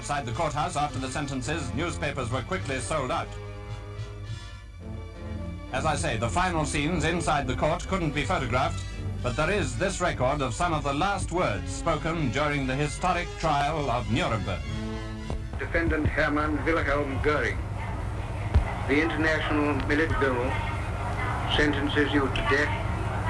[0.00, 0.10] permitted.
[0.10, 3.28] Outside the courthouse after the sentences, newspapers were quickly sold out.
[5.72, 8.82] As I say, the final scenes inside the court couldn't be photographed,
[9.22, 13.28] but there is this record of some of the last words spoken during the historic
[13.38, 14.60] trial of Nuremberg.
[15.58, 17.58] Defendant Hermann Wilhelm Goering.
[18.88, 20.50] The International Military Bill
[21.56, 22.72] sentences you to death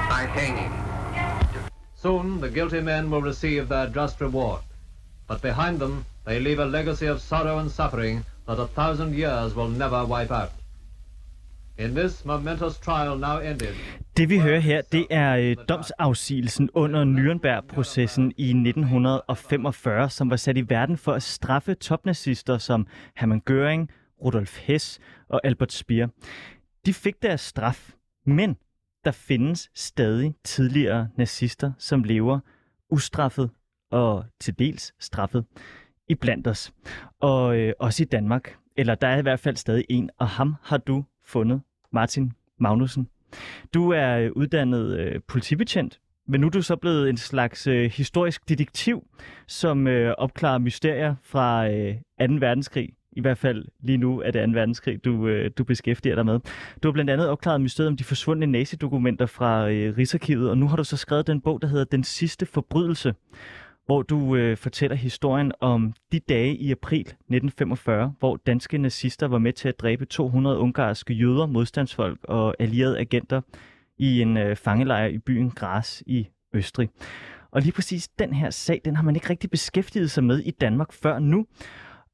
[0.09, 0.73] by hanging.
[1.97, 4.63] Soon the guilty men will receive their just reward.
[5.27, 9.57] But behind them, they leave a legacy of sorrow and suffering that a thousand years
[9.57, 10.51] will never wipe out.
[11.79, 13.75] In this momentous trial now ended,
[14.17, 20.57] Det vi hører her, det er øh, domsafsigelsen under Nürnberg-processen i 1945, som var sat
[20.57, 22.87] i verden for at straffe topnazister som
[23.17, 23.89] Hermann Göring,
[24.25, 26.09] Rudolf Hess og Albert Speer.
[26.87, 27.91] De fik deres straf,
[28.27, 28.57] men
[29.05, 32.41] der findes stadig tidligere nazister, som lever
[32.91, 33.51] ustraffet
[33.91, 35.45] og til dels straffet
[36.11, 36.73] i blandt os.
[37.21, 38.57] Og øh, også i Danmark.
[38.77, 41.61] Eller der er i hvert fald stadig en, og ham har du fundet,
[41.93, 43.09] Martin Magnussen.
[43.75, 47.91] Du er øh, uddannet øh, politibetjent, men nu er du så blevet en slags øh,
[47.91, 49.03] historisk detektiv,
[49.47, 52.35] som øh, opklarer mysterier fra øh, 2.
[52.35, 52.89] verdenskrig.
[53.13, 54.53] I hvert fald lige nu er det 2.
[54.53, 56.41] verdenskrig, du, øh, du beskæftiger dig med.
[56.83, 60.69] Du har blandt andet opklaret mysteriet om de forsvundne nazidokumenter fra øh, Rigsarkivet, og nu
[60.69, 63.15] har du så skrevet den bog, der hedder Den sidste forbrydelse,
[63.87, 69.39] hvor du øh, fortæller historien om de dage i april 1945, hvor danske nazister var
[69.39, 73.41] med til at dræbe 200 ungarske jøder, modstandsfolk og allierede agenter
[73.99, 76.89] i en øh, fangelejr i byen Graz i Østrig.
[77.51, 80.51] Og lige præcis den her sag, den har man ikke rigtig beskæftiget sig med i
[80.51, 81.47] Danmark før nu.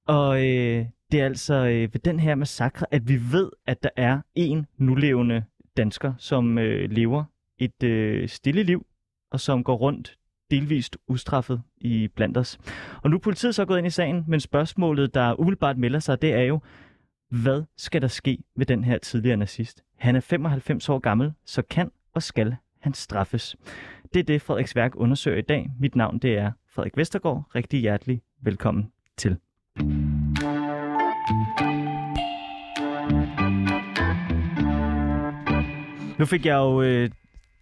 [0.06, 3.88] Og øh, det er altså øh, ved den her massakre, at vi ved, at der
[3.96, 5.44] er en nulevende
[5.76, 7.24] dansker, som øh, lever
[7.58, 8.86] et øh, stille liv,
[9.30, 10.18] og som går rundt
[10.50, 12.58] delvist ustraffet i blandt os.
[13.02, 16.22] Og nu er politiet så gået ind i sagen, men spørgsmålet, der umiddelbart melder sig,
[16.22, 16.60] det er jo,
[17.30, 19.82] hvad skal der ske med den her tidligere nazist?
[19.96, 23.56] Han er 95 år gammel, så kan og skal han straffes.
[24.14, 25.70] Det er det, Frederiks Værk undersøger i dag.
[25.80, 27.44] Mit navn det er Frederik Vestergaard.
[27.54, 29.36] Rigtig hjertelig velkommen til.
[36.18, 37.10] Nu fik jeg jo øh,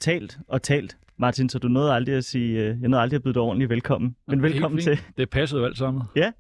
[0.01, 3.23] talt og talt, Martin, så du nåede aldrig at sige, øh, jeg nåede aldrig at
[3.23, 4.17] byde dig ordentligt velkommen.
[4.29, 4.99] Men Helt velkommen til.
[5.17, 6.03] Det passede jo alt sammen.
[6.17, 6.33] Ja,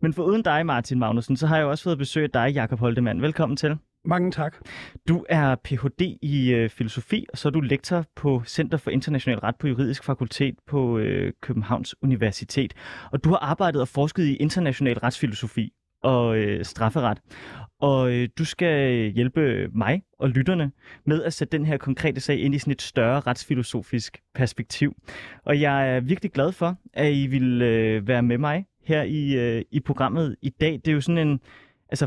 [0.00, 2.52] men for uden dig, Martin Magnussen, så har jeg jo også fået besøg af dig,
[2.54, 3.22] Jakob Holtemann.
[3.22, 3.76] Velkommen til.
[4.04, 4.56] Mange tak.
[5.08, 6.18] Du er Ph.D.
[6.22, 10.04] i øh, filosofi, og så er du lektor på Center for International Ret på Juridisk
[10.04, 12.74] Fakultet på øh, Københavns Universitet.
[13.12, 15.72] Og du har arbejdet og forsket i international retsfilosofi
[16.02, 17.18] og øh, strafferet.
[17.80, 20.72] Og øh, du skal hjælpe mig og lytterne
[21.06, 24.94] med at sætte den her konkrete sag ind i sådan et større retsfilosofisk perspektiv.
[25.44, 29.32] Og jeg er virkelig glad for, at I vil øh, være med mig her i,
[29.32, 30.72] øh, i programmet i dag.
[30.72, 31.40] Det er jo sådan en,
[31.88, 32.06] altså,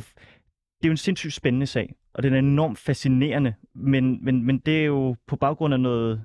[0.78, 4.58] det er jo en sindssygt spændende sag, og den er enormt fascinerende, men, men, men
[4.58, 6.22] det er jo på baggrund af noget,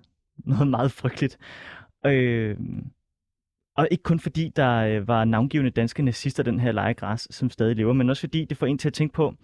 [0.47, 1.39] noget meget frygteligt.
[2.07, 2.57] Øh,
[3.77, 7.77] og ikke kun fordi der øh, var navngivende danske nazister den her legegræs, som stadig
[7.77, 9.35] lever, men også fordi det får en til at tænke på,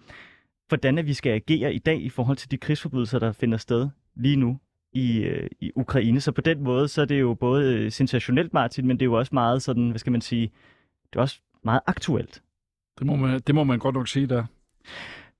[0.67, 4.35] hvordan vi skal agere i dag i forhold til de krigsforbrydelser, der finder sted lige
[4.35, 4.59] nu
[4.93, 6.21] i, øh, i Ukraine.
[6.21, 9.09] Så på den måde, så er det jo både øh, sensationelt, Martin, men det er
[9.09, 10.51] jo også meget sådan, hvad skal man sige,
[11.13, 12.41] det er også meget aktuelt.
[12.99, 14.45] Det må man, det må man godt nok sige der.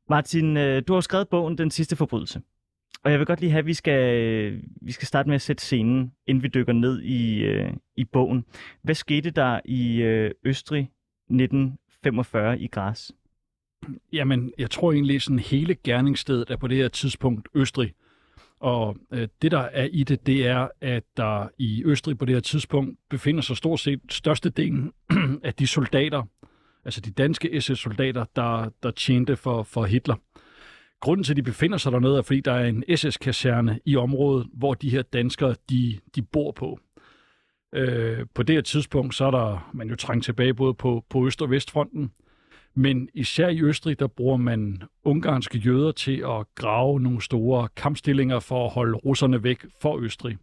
[0.09, 2.42] Martin, øh, du har skrevet bogen Den sidste forbrydelse.
[3.03, 5.63] Og jeg vil godt lige have, at vi skal, vi skal starte med at sætte
[5.63, 8.46] scenen, inden vi dykker ned i, øh, i bogen.
[8.81, 10.91] Hvad skete der i øh, Østrig
[11.30, 13.12] 1945 i Græs?
[14.13, 17.94] Jamen, jeg tror egentlig, sådan hele gerningsstedet er på det her tidspunkt Østrig.
[18.60, 22.36] Og øh, det, der er i det, det er, at der i Østrig på det
[22.36, 24.92] her tidspunkt befinder sig stort set størstedelen
[25.44, 26.24] af de soldater,
[26.86, 30.16] altså de danske SS-soldater, der, der tjente for, for Hitler.
[31.00, 34.48] Grunden til, at de befinder sig dernede, er, fordi der er en SS-kaserne i området,
[34.54, 36.80] hvor de her danskere, de, de bor på.
[37.74, 41.28] Øh, på det her tidspunkt, så er der man jo trængt tilbage både på, på
[41.28, 42.12] Øst- og Vestfronten.
[42.76, 48.40] Men især i Østrig, der bruger man ungarske jøder til at grave nogle store kampstillinger
[48.40, 50.38] for at holde russerne væk for Østrig.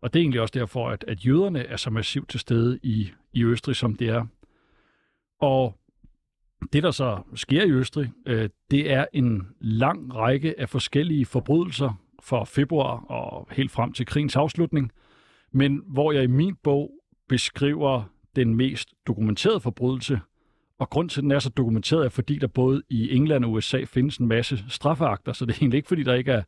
[0.00, 3.10] Og det er egentlig også derfor, at, at jøderne er så massivt til stede i,
[3.32, 4.26] i Østrig, som det er.
[5.40, 5.74] Og
[6.72, 12.00] det, der så sker i Østrig, øh, det er en lang række af forskellige forbrydelser
[12.22, 14.92] fra februar og helt frem til krigens afslutning,
[15.52, 16.90] men hvor jeg i min bog
[17.28, 18.02] beskriver
[18.36, 20.20] den mest dokumenterede forbrydelse,
[20.78, 23.52] og grund til, at den er så dokumenteret, er fordi der både i England og
[23.52, 26.42] USA findes en masse straffeakter, så det er egentlig ikke, fordi der ikke er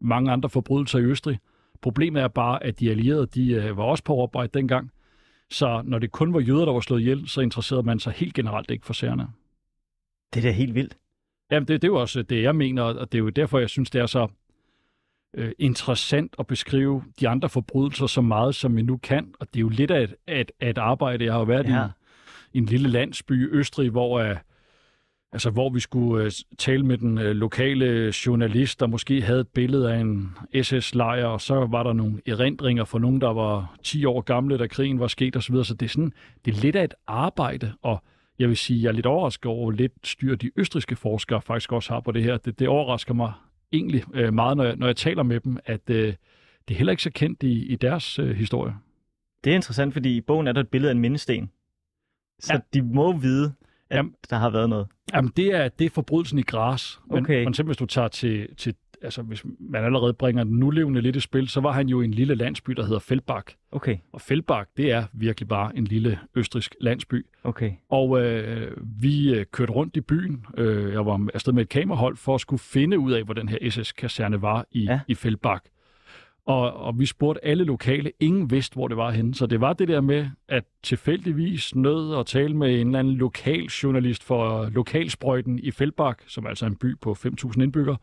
[0.00, 1.38] mange andre forbrydelser i Østrig.
[1.82, 4.90] Problemet er bare, at de allierede, de øh, var også på arbejde dengang,
[5.52, 8.34] Så når det kun var jøder, der var slået ihjel, så interesserede man sig helt
[8.34, 9.28] generelt ikke for sagerne.
[10.34, 10.96] Det er da helt vildt.
[11.50, 13.70] Jamen, det, det er jo også det, jeg mener, og det er jo derfor, jeg
[13.70, 14.28] synes, det er så
[15.34, 19.34] øh, interessant at beskrive de andre forbrydelser så meget, som vi nu kan.
[19.40, 21.24] Og det er jo lidt af et, af et, af et arbejde.
[21.24, 21.84] Jeg har jo været ja.
[21.84, 21.88] I,
[22.52, 24.36] i en lille landsby i Østrig, hvor, øh,
[25.32, 29.48] altså, hvor vi skulle øh, tale med den øh, lokale journalist, der måske havde et
[29.48, 34.04] billede af en SS-lejr, og så var der nogle erindringer for nogen, der var 10
[34.04, 35.54] år gamle, da krigen var sket osv.
[35.64, 36.12] Så det er, sådan,
[36.44, 38.02] det er lidt af et arbejde, og
[38.40, 41.72] jeg vil sige, jeg er lidt overrasket over, hvor lidt styr de østriske forskere faktisk
[41.72, 42.36] også har på det her.
[42.36, 43.32] Det, det overrasker mig
[43.72, 46.14] egentlig øh, meget, når jeg, når jeg taler med dem, at øh,
[46.68, 48.74] det er heller ikke så kendt i, i deres øh, historie.
[49.44, 51.50] Det er interessant, fordi i bogen er der et billede af en mindesten.
[52.40, 52.60] Så Ja.
[52.74, 53.52] de må vide,
[53.90, 54.14] at Jamen.
[54.30, 54.86] der har været noget.
[55.14, 57.00] Jamen, det er, det er forbrydelsen i græs.
[57.10, 57.48] Men Okay.
[57.48, 61.20] eksempel, hvis du tager til, til altså hvis man allerede bringer den nulevende lidt i
[61.20, 63.56] spil, så var han jo i en lille landsby, der hedder Feldbach.
[63.72, 67.26] Okay, Og Feldbach, det er virkelig bare en lille østrisk landsby.
[67.44, 67.72] okay.
[67.90, 70.46] Og øh, vi øh, kørte rundt i byen.
[70.56, 73.48] Øh, jeg var afsted med et kamerahold for at skulle finde ud af, hvor den
[73.48, 74.92] her SS-kaserne var i, ja.
[74.92, 75.00] Ja.
[75.08, 75.60] i Feldbach.
[76.46, 78.12] Og, og vi spurgte alle lokale.
[78.20, 79.34] Ingen vidste, hvor det var henne.
[79.34, 83.14] Så det var det der med, at tilfældigvis nød at tale med en eller anden
[83.14, 87.96] lokal journalist for lokalsprøjten i Feldbach, som er altså en by på 5.000 indbyggere.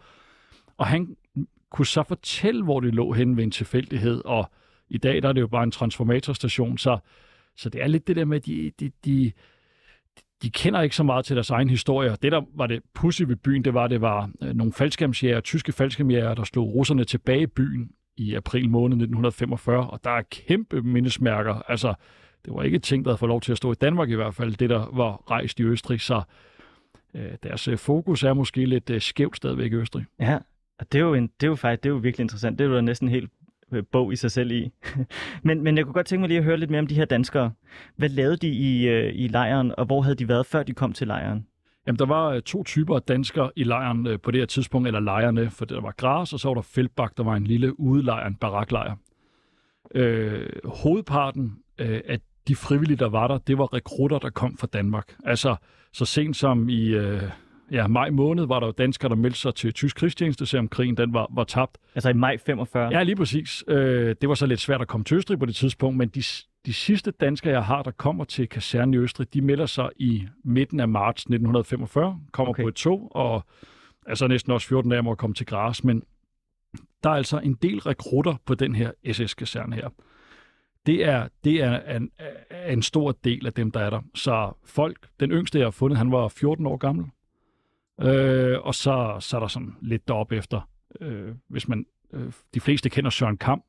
[0.78, 1.18] Og han
[1.72, 4.22] kunne så fortælle, hvor det lå hen ved en tilfældighed.
[4.26, 4.52] Og
[4.90, 6.98] i dag der er det jo bare en transformatorstation, så,
[7.56, 9.32] så det er lidt det der med, at de, de, de,
[10.42, 12.16] de kender ikke så meget til deres egen historie.
[12.22, 15.72] Det, der var det pussy ved byen, det var, det var øh, nogle faldskærmsjæger, tyske
[15.72, 20.82] faldskærmsjæger, der slog russerne tilbage i byen i april måned 1945, og der er kæmpe
[20.82, 21.54] mindesmærker.
[21.54, 21.94] Altså,
[22.46, 24.36] det var ikke ting, der havde fået lov til at stå i Danmark i hvert
[24.36, 26.22] fald, det der var rejst i Østrig, så
[27.14, 30.06] øh, deres øh, fokus er måske lidt øh, skævt stadigvæk i Østrig.
[30.20, 30.38] Ja,
[30.80, 32.60] og det er jo, en, det er jo faktisk det er jo virkelig interessant.
[32.60, 33.32] Det er jo næsten en helt
[33.72, 34.72] øh, bog i sig selv i.
[35.44, 37.06] men, men jeg kunne godt tænke mig lige at høre lidt mere om de her
[37.06, 37.52] danskere.
[37.96, 40.94] Hvad lavede de i, øh, i lejren, og hvor havde de været, før de kom
[40.94, 41.48] til lejren?
[41.88, 45.00] Jamen, der var øh, to typer af danskere i lejren på det her tidspunkt, eller
[45.00, 48.28] lejrene, for der var græs, og så var der feltbak, der var en lille udelejr,
[48.28, 48.96] en baraklejr.
[49.96, 54.68] Øh, hovedparten øh, af de frivillige, der var der, det var rekrutter, der kom fra
[54.74, 55.16] Danmark.
[55.24, 55.56] Altså,
[55.94, 57.24] så sent som i øh,
[57.72, 60.98] ja, maj måned var der jo danskere, der meldte sig til tysk krigstjeneste, selvom krigen
[60.98, 61.78] den var, var tabt.
[61.96, 62.90] Altså i maj 45?
[62.92, 63.64] Ja, lige præcis.
[63.68, 66.24] Øh, det var så lidt svært at komme til Østrig på det tidspunkt, men de,
[66.66, 70.28] de sidste danskere, jeg har, der kommer til kasernen i Østrig, de melder sig i
[70.44, 72.64] midten af marts 1945, kommer okay.
[72.64, 73.46] På et tog, og
[74.06, 76.04] altså næsten også 14 dage må at komme til Gras, men
[77.04, 79.90] der er altså en del rekrutter på den her SS-kaserne her.
[80.86, 82.12] Det er, det er en,
[82.68, 84.02] en stor del af dem, der er der.
[84.16, 87.06] Så folk, den yngste, jeg har fundet, han var 14 år gammel.
[88.02, 90.62] Øh, og så, så er der sådan lidt deroppe efter,
[91.02, 93.66] øh, hvis man, øh, de fleste kender Søren Kamp.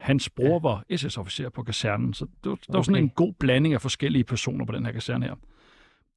[0.00, 0.58] Hans bror ja.
[0.58, 4.24] var SS-officer på kasernen, så det var, der var sådan en god blanding af forskellige
[4.24, 5.34] personer på den her kaserne her.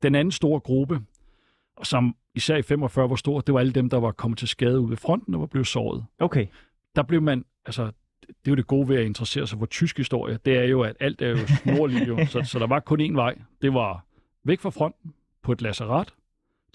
[0.03, 1.01] Den anden store gruppe,
[1.75, 4.47] og som især i 45 var stor, det var alle dem, der var kommet til
[4.47, 6.05] skade ude ved fronten og var blevet såret.
[6.19, 6.47] Okay,
[6.95, 7.91] Der blev man, altså,
[8.27, 10.81] det er jo det gode ved at interessere sig for tysk historie, det er jo,
[10.81, 11.37] at alt er jo
[11.75, 12.25] nordligt, jo.
[12.25, 13.37] Så, så der var kun én vej.
[13.61, 14.05] Det var
[14.43, 16.13] væk fra fronten, på et lazaret,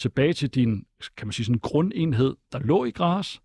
[0.03, 3.43] tilbage til din, kan man sige, sådan en grundenhed, der lå i græs.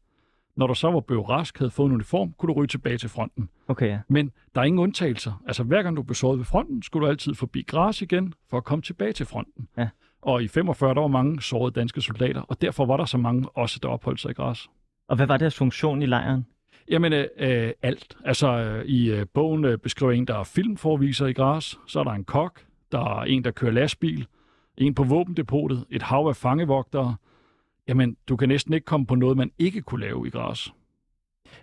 [0.55, 3.09] Når du så var blevet rask, havde fået en uniform, kunne du ryge tilbage til
[3.09, 3.49] fronten.
[3.67, 3.99] okay ja.
[4.09, 5.43] Men der er ingen undtagelser.
[5.47, 8.57] Altså hver gang du blev såret ved fronten, skulle du altid forbi græs igen, for
[8.57, 9.67] at komme tilbage til fronten.
[9.77, 9.89] Ja.
[10.21, 13.49] Og i 45 der var mange sårede danske soldater, og derfor var der så mange
[13.49, 14.67] også, der opholdt sig i græs.
[15.07, 16.45] Og hvad var deres funktion i lejren?
[16.89, 18.17] Jamen, øh, øh, alt.
[18.25, 22.03] Altså, øh, i øh, bogen øh, beskriver en, der er filmforviser i græs, så er
[22.03, 22.61] der en kok,
[22.91, 24.27] der er en, der kører lastbil,
[24.77, 27.15] en på våbendepotet, et hav af fangevogtere.
[27.87, 30.73] Jamen, du kan næsten ikke komme på noget, man ikke kunne lave i græs.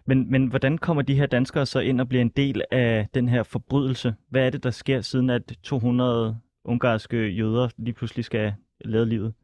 [0.06, 3.28] Men, men hvordan kommer de her danskere så ind og bliver en del af den
[3.28, 4.14] her forbrydelse?
[4.28, 8.54] Hvad er det, der sker siden, at 200 ungarske jøder lige pludselig skal
[8.85, 9.35] lade livet?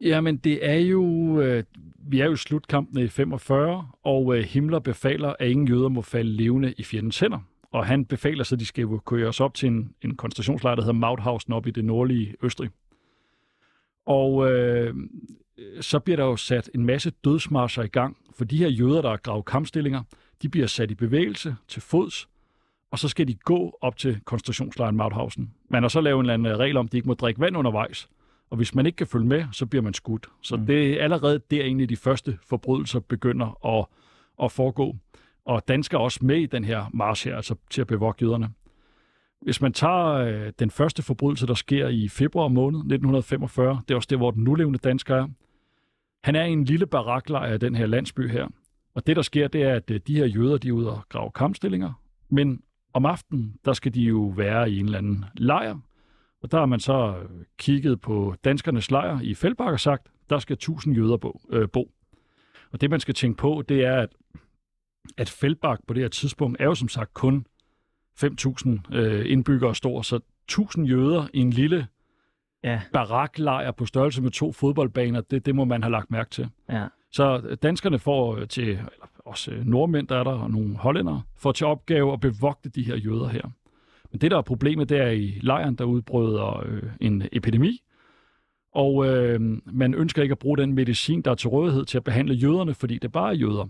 [0.00, 1.04] Jamen, det er jo...
[1.40, 1.64] Øh,
[2.06, 6.30] vi er jo slutkampen i 45, og øh, Himmler befaler, at ingen jøder må falde
[6.30, 7.38] levende i fjendens hænder.
[7.74, 10.98] Og han befaler så, at de skal evakueres op til en, en koncentrationslejr, der hedder
[10.98, 12.70] Mauthausen op i det nordlige Østrig.
[14.06, 14.94] Og øh,
[15.80, 19.10] så bliver der jo sat en masse dødsmarscher i gang, for de her jøder, der
[19.10, 20.02] er gravet kampstillinger,
[20.42, 22.28] de bliver sat i bevægelse til fods,
[22.90, 25.50] og så skal de gå op til koncentrationslejren Mauthausen.
[25.68, 27.56] Man har så lavet en eller anden regel om, at de ikke må drikke vand
[27.56, 28.08] undervejs.
[28.50, 30.26] Og hvis man ikke kan følge med, så bliver man skudt.
[30.42, 30.66] Så mm.
[30.66, 33.86] det er allerede der egentlig de første forbrydelser begynder at,
[34.44, 34.96] at foregå.
[35.44, 38.50] Og danskere også med i den her march her, altså til at bevogte jøderne.
[39.42, 43.96] Hvis man tager øh, den første forbrydelse, der sker i februar måned 1945, det er
[43.96, 45.28] også det, hvor den nulevende dansker er.
[46.24, 48.46] Han er i en lille baraklejr af den her landsby her.
[48.94, 51.00] Og det, der sker, det er, at øh, de her jøder, de er ude og
[51.08, 51.92] grave kampstillinger.
[52.28, 55.78] Men om aftenen, der skal de jo være i en eller anden lejr.
[56.42, 60.38] Og der har man så øh, kigget på danskernes lejr i Fældbak og sagt, der
[60.38, 61.40] skal 1000 jøder bo.
[61.50, 61.90] Øh, bo.
[62.72, 64.08] Og det, man skal tænke på, det er, at,
[65.16, 67.46] at Fældbak på det her tidspunkt er jo som sagt kun
[68.24, 71.86] 5.000 øh, indbyggere stor, så 1000 jøder i en lille
[72.64, 76.48] Ja, baraklejr på størrelse med to fodboldbaner, det, det må man have lagt mærke til.
[76.70, 76.86] ja.
[77.10, 81.22] Så danskerne får øh, til, eller også øh, nordmænd der er der, og nogle hollændere,
[81.36, 83.42] får til opgave at bevogte de her jøder her.
[84.12, 87.82] Men det, der er problemet, det er i lejren, der udbryder øh, en epidemi,
[88.72, 92.04] og øh, man ønsker ikke at bruge den medicin, der er til rådighed til at
[92.04, 93.68] behandle jøderne, fordi det bare er jøder.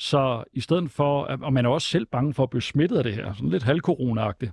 [0.00, 3.04] Så i stedet for, og man er også selv bange for at blive smittet af
[3.04, 4.50] det her, sådan lidt halvcorona -agtigt.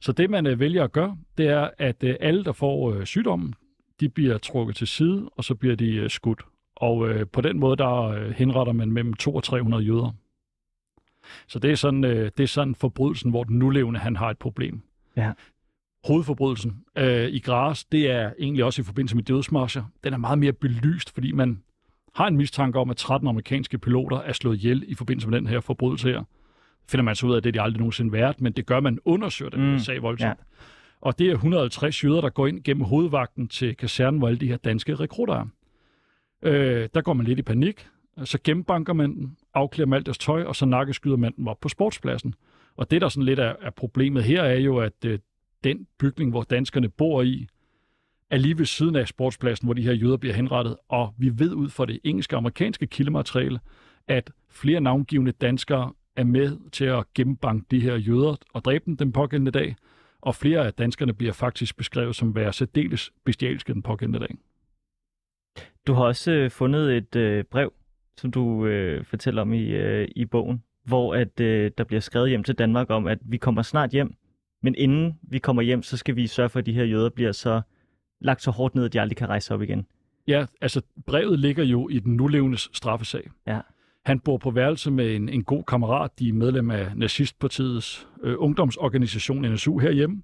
[0.00, 3.06] Så det, man øh, vælger at gøre, det er, at øh, alle, der får øh,
[3.06, 3.54] sygdommen,
[4.00, 6.42] de bliver trukket til side, og så bliver de skudt.
[6.76, 10.10] Og øh, på den måde, der henretter man mellem 200 og 300 jøder.
[11.48, 14.38] Så det er sådan, øh, det er sådan forbrydelsen, hvor den nulevende han har et
[14.38, 14.80] problem.
[15.16, 15.32] Ja.
[16.04, 19.84] Hovedforbrydelsen øh, i Gras, det er egentlig også i forbindelse med dødsmarscher.
[20.04, 21.62] Den er meget mere belyst, fordi man
[22.14, 25.46] har en mistanke om, at 13 amerikanske piloter er slået ihjel i forbindelse med den
[25.46, 26.22] her forbrydelse her.
[26.88, 28.80] Finder man så ud af, at det er de aldrig nogensinde været, men det gør
[28.80, 30.28] man undersøger den Mm, sag voldsomt.
[30.28, 30.34] ja.
[31.00, 34.46] Og det er 150 jøder, der går ind gennem hovedvagten til kasernen, hvor alle de
[34.46, 35.44] her danske rekrutter er.
[36.42, 37.86] Øh, der går man lidt i panik,
[38.24, 41.60] så gennembanker man den, afklæder dem alt deres tøj, og så nakkeskyder man dem op
[41.60, 42.34] på sportspladsen.
[42.76, 45.18] Og det, der sådan lidt er, er problemet her, er jo, at øh,
[45.64, 47.46] den bygning, hvor danskerne bor i,
[48.32, 50.76] er lige ved siden af sportspladsen, hvor de her jøder bliver henrettet.
[50.88, 53.60] Og vi ved ud fra det engelske og amerikanske kildemateriale,
[54.08, 58.96] at flere navngivende danskere er med til at gennembanke de her jøder og dræbe dem
[58.96, 59.76] den pågældende dag.
[60.20, 64.34] Og flere af danskerne bliver faktisk beskrevet som være særdeles bestialske den pågældende dag.
[65.86, 67.72] Du har også øh, fundet et øh, brev,
[68.16, 72.28] som du øh, fortæller om i, øh, i bogen, hvor at øh, der bliver skrevet
[72.28, 74.14] hjem til Danmark om, at vi kommer snart hjem,
[74.62, 77.32] men inden vi kommer hjem, så skal vi sørge for, at de her jøder bliver
[77.32, 77.62] så
[78.22, 79.86] lagt så hårdt ned, at de aldrig kan rejse op igen.
[80.28, 83.30] Ja, altså brevet ligger jo i den nulevendes straffesag.
[83.46, 83.60] Ja.
[84.04, 88.34] Han bor på værelse med en, en god kammerat, de er medlem af Nazistpartiets øh,
[88.38, 90.22] ungdomsorganisation NSU herhjemme.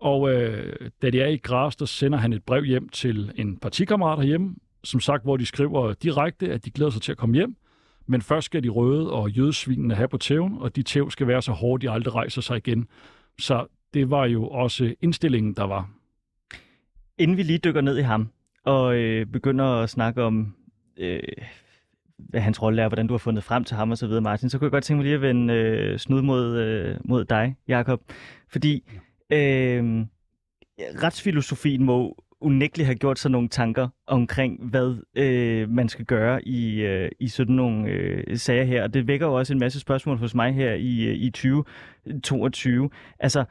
[0.00, 3.56] Og øh, da de er i Gras, der sender han et brev hjem til en
[3.56, 4.54] partikammerat herhjemme,
[4.84, 7.56] som sagt, hvor de skriver direkte, at de glæder sig til at komme hjem.
[8.06, 11.42] Men først skal de røde og jødesvinene have på tæven, og de tæv skal være
[11.42, 12.88] så hårde, de aldrig rejser sig igen.
[13.38, 15.90] Så det var jo også indstillingen, der var.
[17.20, 18.28] Inden vi lige dykker ned i ham,
[18.64, 20.54] og øh, begynder at snakke om,
[20.96, 21.20] øh,
[22.18, 24.50] hvad hans rolle er, hvordan du har fundet frem til ham og så videre, Martin,
[24.50, 27.56] så kunne jeg godt tænke mig lige at vende øh, snud mod, øh, mod dig,
[27.68, 28.00] Jakob.
[28.48, 28.90] Fordi
[29.32, 30.04] øh,
[31.02, 36.80] retsfilosofien må unægteligt have gjort sig nogle tanker omkring, hvad øh, man skal gøre i,
[36.80, 38.82] øh, i sådan nogle øh, sager her.
[38.82, 42.90] Og det vækker jo også en masse spørgsmål hos mig her i, øh, i 2022.
[43.18, 43.44] Altså,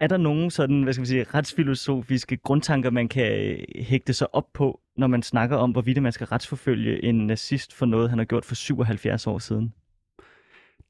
[0.00, 4.34] er der nogen sådan, hvad skal man sige, retsfilosofiske grundtanker, man kan øh, hægte sig
[4.34, 8.18] op på, når man snakker om, hvorvidt man skal retsforfølge en nazist for noget, han
[8.18, 9.72] har gjort for 77 år siden?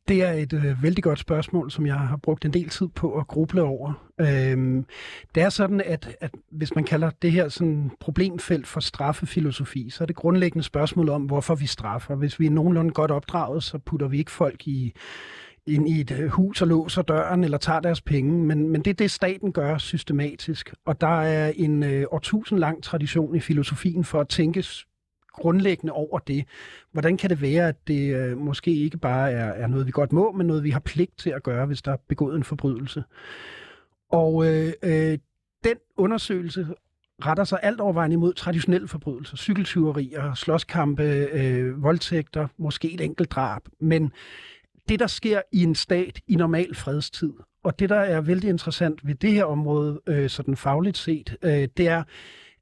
[0.08, 3.18] Det er et øh, vældig godt spørgsmål, som jeg har brugt en del tid på
[3.18, 4.08] at gruble over.
[4.20, 4.86] Øhm,
[5.34, 10.04] det er sådan, at, at hvis man kalder det her sådan problemfelt for straffefilosofi, så
[10.04, 12.14] er det grundlæggende spørgsmål om, hvorfor vi straffer.
[12.14, 14.94] Hvis vi er nogenlunde godt opdraget, så putter vi ikke folk i
[15.68, 18.90] ind i et øh, hus og låser døren eller tager deres penge, men, men det
[18.90, 20.74] er det, staten gør systematisk.
[20.84, 24.64] Og der er en øh, årtusind lang tradition i filosofien for at tænke
[25.32, 26.44] grundlæggende over det.
[26.92, 30.12] Hvordan kan det være, at det øh, måske ikke bare er, er noget, vi godt
[30.12, 33.04] må, men noget, vi har pligt til at gøre, hvis der er begået en forbrydelse?
[34.10, 35.18] Og øh, øh,
[35.64, 36.66] den undersøgelse
[37.26, 43.62] retter sig alt overvejende imod traditionelle forbrydelser, cykeltyverier, slåskampe, øh, voldtægter, måske et enkelt drab.
[43.80, 44.12] Men
[44.88, 47.32] det, der sker i en stat i normal fredstid,
[47.64, 51.68] og det, der er vældig interessant ved det her område, øh, sådan fagligt set, øh,
[51.76, 52.02] det er,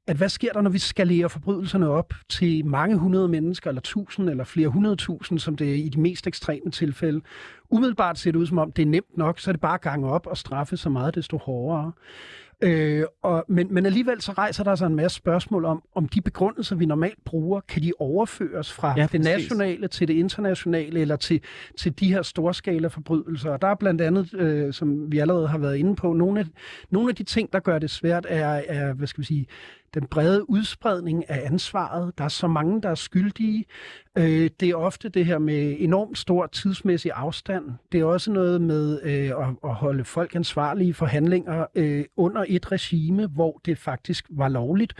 [0.07, 4.29] at hvad sker der, når vi skalerer forbrydelserne op til mange hundrede mennesker, eller tusind,
[4.29, 7.21] eller flere hundrede tusind, som det er i de mest ekstreme tilfælde.
[7.69, 9.81] Umiddelbart ser det ud som om, det er nemt nok, så er det bare at
[9.81, 11.91] gange op og straffe så meget, desto hårdere.
[12.61, 16.21] Øh, og, men, men alligevel så rejser der sig en masse spørgsmål om, om de
[16.21, 21.15] begrundelser, vi normalt bruger, kan de overføres fra Ja, det nationale til det internationale, eller
[21.15, 21.41] til,
[21.77, 23.51] til de her storskala forbrydelser.
[23.51, 26.45] Og der er blandt andet, øh, som vi allerede har været inde på, nogle af,
[26.89, 29.47] nogle af de ting, der gør det svært, er, er hvad skal vi sige,
[29.93, 32.17] den brede udspredning af ansvaret.
[32.17, 33.65] Der er så mange, der er skyldige.
[34.17, 37.65] Øh, det er ofte det her med enormt stor tidsmæssig afstand.
[37.91, 42.45] Det er også noget med øh, at, at holde folk ansvarlige for handlinger øh, under
[42.47, 44.93] et regime, hvor det faktisk var lovligt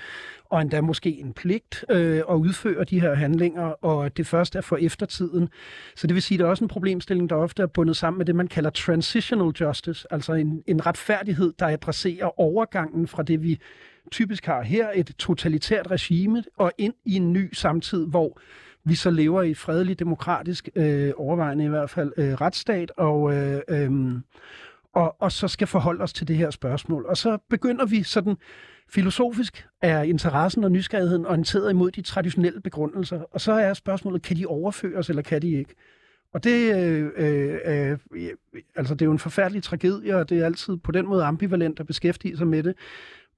[0.50, 4.62] og endda måske en pligt øh, at udføre de her handlinger, og det første er
[4.62, 5.50] for eftertiden.
[5.96, 8.18] Så det vil sige, at der er også en problemstilling, der ofte er bundet sammen
[8.18, 13.44] med det, man kalder transitional justice, altså en, en retfærdighed, der adresserer overgangen fra det,
[13.44, 13.60] vi
[14.12, 18.40] typisk har her, et totalitært regime, og ind i en ny samtid, hvor
[18.84, 23.62] vi så lever i fredelig, demokratisk, øh, overvejende i hvert fald, øh, retsstat, og, øh,
[23.70, 23.92] øh,
[24.94, 27.06] og, og så skal forholde os til det her spørgsmål.
[27.06, 28.38] Og så begynder vi sådan,
[28.90, 34.38] filosofisk er interessen og nysgerrigheden orienteret imod de traditionelle begrundelser, og så er spørgsmålet, kan
[34.38, 35.76] de overføres, eller kan de ikke?
[36.34, 38.30] Og det, øh, øh, øh,
[38.76, 41.80] altså det er jo en forfærdelig tragedie, og det er altid på den måde ambivalent
[41.80, 42.76] at beskæftige sig med det.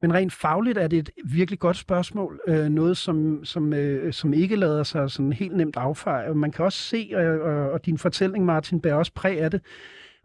[0.02, 2.40] Men rent fagligt er det et virkelig godt spørgsmål.
[2.48, 6.34] Øh, noget, som, som, øh, som ikke lader sig sådan helt nemt affeje.
[6.34, 9.62] Man kan også se, og, og, og din fortælling, Martin, bærer også præg af det,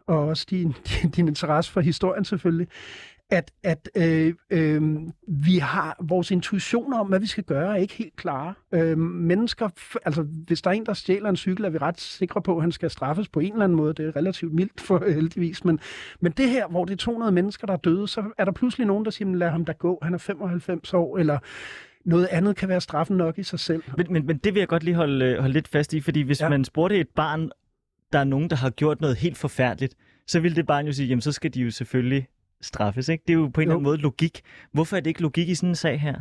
[0.07, 2.67] og også din, din, din interesse for historien selvfølgelig,
[3.29, 4.81] at, at øh, øh,
[5.27, 8.53] vi har vores intuitioner om, hvad vi skal gøre, er ikke helt klare.
[8.71, 9.69] Øh, mennesker,
[10.05, 12.61] altså hvis der er en, der stjæler en cykel, er vi ret sikre på, at
[12.61, 13.93] han skal straffes på en eller anden måde.
[13.93, 15.65] Det er relativt mildt for heldigvis.
[15.65, 15.79] Men,
[16.19, 18.87] men det her, hvor det er 200 mennesker, der er døde, så er der pludselig
[18.87, 21.39] nogen, der siger, lad ham da gå, han er 95 år, eller
[22.05, 23.83] noget andet kan være straffen nok i sig selv.
[23.97, 26.41] Men, men, men det vil jeg godt lige holde, holde lidt fast i, fordi hvis
[26.41, 26.49] ja.
[26.49, 27.49] man spurgte et barn,
[28.13, 29.95] der er nogen, der har gjort noget helt forfærdeligt,
[30.27, 32.27] så vil det barn jo sige, jamen så skal de jo selvfølgelig
[32.65, 33.09] straffes.
[33.09, 33.23] Ikke?
[33.27, 33.71] Det er jo på en jo.
[33.71, 34.41] eller anden måde logik.
[34.71, 36.15] Hvorfor er det ikke logik i sådan en sag her?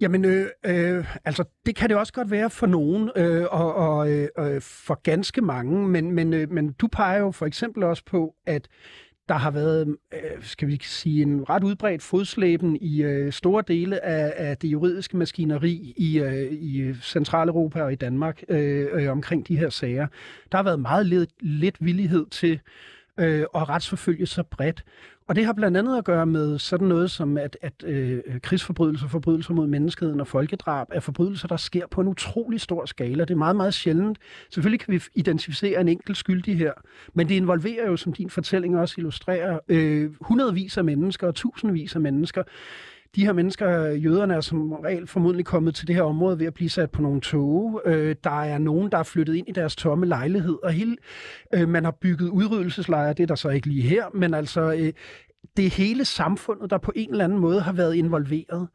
[0.00, 4.12] Jamen, øh, øh, altså, det kan det også godt være for nogen, øh, og, og
[4.12, 8.02] øh, øh, for ganske mange, men, men, øh, men du peger jo for eksempel også
[8.04, 8.68] på, at
[9.28, 14.04] der har været, øh, skal vi sige, en ret udbredt fodslæben i øh, store dele
[14.04, 19.48] af, af det juridiske maskineri i, øh, i Centraleuropa og i Danmark øh, øh, omkring
[19.48, 20.06] de her sager.
[20.52, 22.60] Der har været meget lidt, lidt villighed til
[23.20, 24.84] øh, at retsforfølge så bredt.
[25.30, 29.08] Og det har blandt andet at gøre med sådan noget som, at, at øh, krigsforbrydelser,
[29.08, 33.24] forbrydelser mod menneskeheden og folkedrab er forbrydelser, der sker på en utrolig stor skala.
[33.24, 34.18] Det er meget, meget sjældent.
[34.50, 36.72] Selvfølgelig kan vi identificere en enkelt skyldig her,
[37.14, 41.94] men det involverer jo, som din fortælling også illustrerer, øh, hundredvis af mennesker og tusindvis
[41.94, 42.42] af mennesker
[43.16, 46.54] de her mennesker, jøderne, er som regel formodentlig kommet til det her område ved at
[46.54, 47.82] blive sat på nogle tog.
[47.84, 50.96] Øh, der er nogen, der er flyttet ind i deres tomme lejlighed, og hele,
[51.54, 54.92] øh, man har bygget udryddelseslejre, det er der så ikke lige her, men altså øh,
[55.56, 58.68] det er hele samfundet, der på en eller anden måde har været involveret.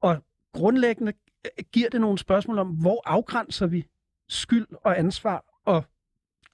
[0.00, 0.16] Og
[0.54, 1.12] grundlæggende
[1.44, 3.86] øh, giver det nogle spørgsmål om, hvor afgrænser vi
[4.28, 5.84] skyld og ansvar og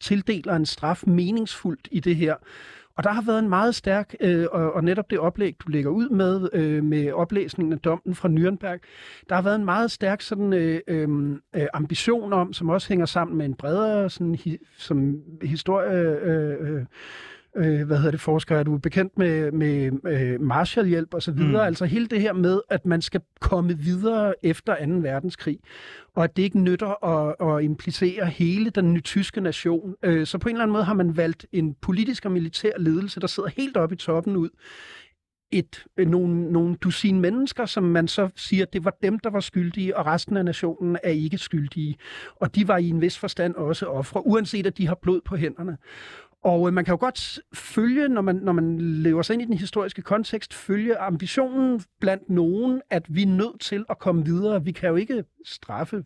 [0.01, 2.37] tildeler en straf meningsfuldt i det her.
[2.99, 5.91] Og der har været en meget stærk, øh, og, og netop det oplæg, du lægger
[5.91, 8.79] ud med, øh, med oplæsningen af dommen fra Nürnberg,
[9.29, 13.07] der har været en meget stærk sådan, øh, øhm, øh, ambition om, som også hænger
[13.07, 15.91] sammen med en bredere sådan, hi, som historie...
[15.91, 16.85] Øh, øh,
[17.59, 21.63] øh, hvad hedder det, forskere, er du bekendt med, med øh, Marshallhjælp og så videre,
[21.63, 21.67] mm.
[21.67, 24.93] altså hele det her med, at man skal komme videre efter 2.
[24.93, 25.59] verdenskrig,
[26.15, 29.95] og at det ikke nytter at, at implicere hele den nye tyske nation.
[30.03, 33.21] Øh, så på en eller anden måde har man valgt en politisk og militær ledelse,
[33.21, 34.49] der sidder helt oppe i toppen ud,
[35.51, 39.41] et, øh, nogle, nogle dusin mennesker, som man så siger, det var dem, der var
[39.41, 41.97] skyldige, og resten af nationen er ikke skyldige.
[42.37, 45.37] Og de var i en vis forstand også ofre, uanset at de har blod på
[45.37, 45.77] hænderne.
[46.49, 49.45] Og øh, man kan jo godt følge, når man, når man lever sig ind i
[49.45, 54.65] den historiske kontekst, følge ambitionen blandt nogen, at vi er nødt til at komme videre.
[54.65, 56.05] Vi kan jo ikke straffe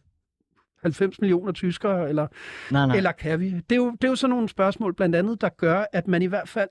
[0.82, 2.26] 90 millioner tyskere, eller,
[2.70, 2.96] nej, nej.
[2.96, 3.50] eller kan vi?
[3.50, 6.22] Det er, jo, det er jo sådan nogle spørgsmål, blandt andet, der gør, at man
[6.22, 6.68] i hvert fald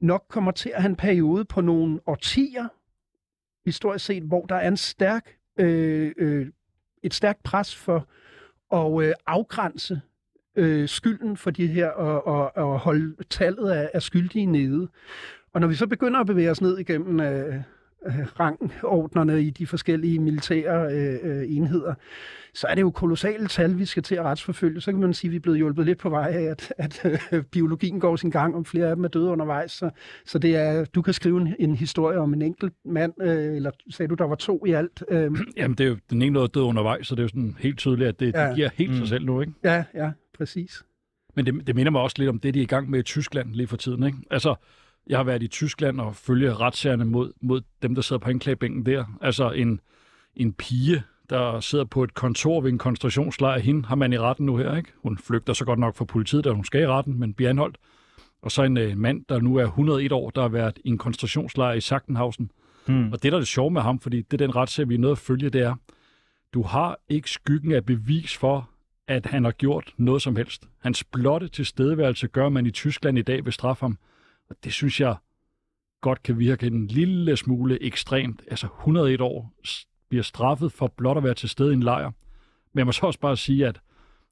[0.00, 2.68] nok kommer til at have en periode på nogle årtier,
[3.64, 6.46] historisk set, hvor der er en stærk, øh, øh,
[7.02, 8.08] et stærkt pres for
[8.72, 10.00] at øh, afgrænse
[10.58, 14.88] øh, skylden for de her og, og, og holde tallet af, af skyldige nede.
[15.52, 17.54] Og når vi så begynder at bevæge os ned igennem øh,
[18.06, 21.94] øh, rangordnerne i de forskellige militære øh, øh, enheder,
[22.54, 24.80] så er det jo kolossale tal, vi skal til at retsforfølge.
[24.80, 27.20] Så kan man sige, at vi er blevet hjulpet lidt på vej af, at, at
[27.32, 29.72] øh, biologien går sin gang, og flere af dem er døde undervejs.
[29.72, 29.90] Så,
[30.24, 33.70] så det er, du kan skrive en, en historie om en enkelt mand, øh, eller
[33.90, 35.04] sagde du, der var to i alt?
[35.10, 35.30] Øh.
[35.56, 37.78] Jamen, det er jo, den ene noget død undervejs, så det er jo sådan helt
[37.78, 38.46] tydeligt, at det, ja.
[38.46, 38.96] det giver helt mm.
[38.96, 39.52] sig selv nu, ikke?
[39.64, 40.84] Ja, ja, præcis.
[41.36, 43.02] Men det, det minder mig også lidt om det, de er i gang med i
[43.02, 44.18] Tyskland lige for tiden, ikke?
[44.30, 44.54] Altså,
[45.06, 48.86] jeg har været i Tyskland og følge retssagerne mod, mod dem, der sidder på anklagebænken
[48.86, 49.04] der.
[49.20, 49.80] Altså en,
[50.36, 53.58] en pige, der sidder på et kontor ved en koncentrationslejr.
[53.58, 54.92] Hende har man i retten nu her, ikke?
[55.02, 57.78] Hun flygter så godt nok fra politiet, da hun skal i retten, men bliver anholdt.
[58.42, 60.98] Og så en uh, mand, der nu er 101 år, der har været i en
[60.98, 62.50] koncentrationslejr i Sachsenhausen.
[62.86, 63.12] Hmm.
[63.12, 64.98] Og det, der er det sjove med ham, fordi det er den retssag, vi er
[64.98, 65.74] nødt at følge, det er,
[66.54, 68.70] du har ikke skyggen af bevis for,
[69.08, 70.68] at han har gjort noget som helst.
[70.78, 73.98] Hans blotte tilstedeværelse gør man i Tyskland i dag ved straffe ham.
[74.50, 75.16] Og det synes jeg
[76.00, 78.42] godt kan virke en lille smule ekstremt.
[78.50, 79.52] Altså 101 år
[80.08, 82.10] bliver straffet for blot at være til stede i en lejr.
[82.72, 83.80] Men jeg må så også bare sige, at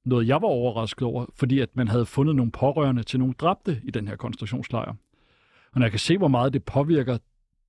[0.04, 3.80] noget jeg var overrasket over, fordi at man havde fundet nogle pårørende til nogle dræbte
[3.84, 4.94] i den her koncentrationslejr.
[5.72, 7.18] Og når jeg kan se, hvor meget det påvirker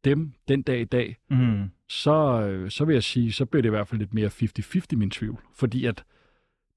[0.06, 1.64] dem den dag i dag, Mm.
[1.90, 4.96] så, øh, så vil jeg sige, så bliver det i hvert fald lidt mere 50-50
[4.96, 5.40] min tvivl.
[5.56, 6.04] Fordi at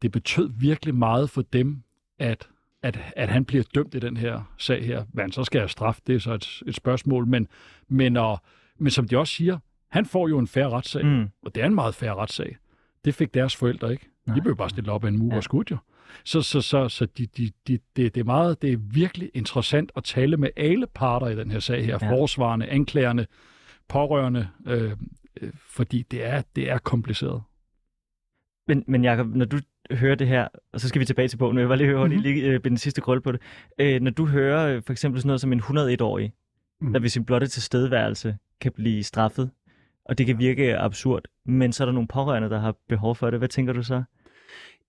[0.02, 1.82] det betød virkelig meget for dem,
[2.18, 2.48] at,
[2.82, 5.04] at, at han bliver dømt i den her sag her.
[5.12, 7.26] Hvad han så skal have straf, det er så et, et spørgsmål.
[7.26, 7.48] Men,
[7.88, 8.40] men, og,
[8.78, 9.58] men som de også siger,
[9.88, 11.04] han får jo en færre retssag.
[11.06, 11.28] Mm.
[11.42, 12.56] Og det er en meget færre retssag.
[13.04, 14.08] Det fik deres forældre ikke.
[14.26, 14.36] Nej.
[14.36, 15.36] De blev bare stillet op af en mur Ja.
[15.36, 15.76] og skudt jo.
[16.24, 19.92] Så, så, så, så de, de, de, det, det, er meget, det er virkelig interessant
[19.96, 21.98] at tale med alle parter i den her sag her.
[22.02, 22.10] Ja.
[22.12, 23.26] Forsvarende, anklagerne,
[23.88, 24.92] pårørende, øh,
[25.40, 27.42] øh, fordi det er, det er kompliceret.
[28.70, 29.59] Men, men Jacob, når du
[29.90, 32.09] hører det her, og så skal vi tilbage til bogen, men jeg bare lige høre
[32.09, 32.18] Mhm.
[32.18, 33.40] lige øh, den sidste krølle på det.
[33.78, 36.33] Øh, når du hører øh, for eksempel sådan noget som en 101-årig,
[36.80, 36.92] Mhm.
[36.92, 39.50] der ved sin blotte tilstedeværelse kan blive straffet,
[40.04, 43.30] og det kan virke absurd, men så er der nogle pårørende, der har behov for
[43.30, 43.40] det.
[43.40, 44.02] Hvad tænker du så?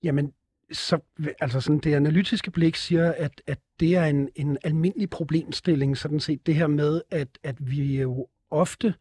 [0.03, 0.31] Jamen,
[0.71, 0.99] så,
[1.41, 6.19] altså sådan, det analytiske blik siger, at, at det er en, en almindelig problemstilling, sådan
[6.19, 8.93] set det her med, at, at vi jo ofte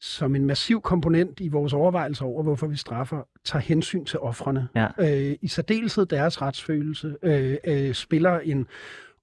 [0.00, 4.68] som en massiv komponent i vores overvejelser over, hvorfor vi straffer, tager hensyn til offrene.
[4.74, 4.86] Ja.
[4.98, 8.66] Øh, I særdeleshed deres retsfølelse øh, øh, spiller en,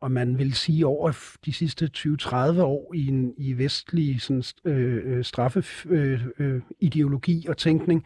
[0.01, 5.17] og man vil sige over de sidste 20-30 år i en i vestlig sådan, øh,
[5.17, 8.05] øh, straffeideologi øh, øh, ideologi og tænkning,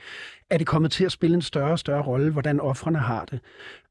[0.50, 3.40] er det kommet til at spille en større og større rolle, hvordan offrene har det.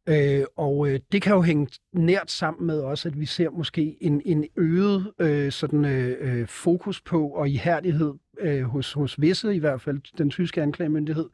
[0.09, 3.97] Øh, og øh, det kan jo hænge nært sammen med også, at vi ser måske
[4.01, 9.55] en, en øget øh, sådan, øh, øh, fokus på og ihærdighed øh, hos, hos visse,
[9.55, 11.29] i hvert fald den tyske anklagemyndighed,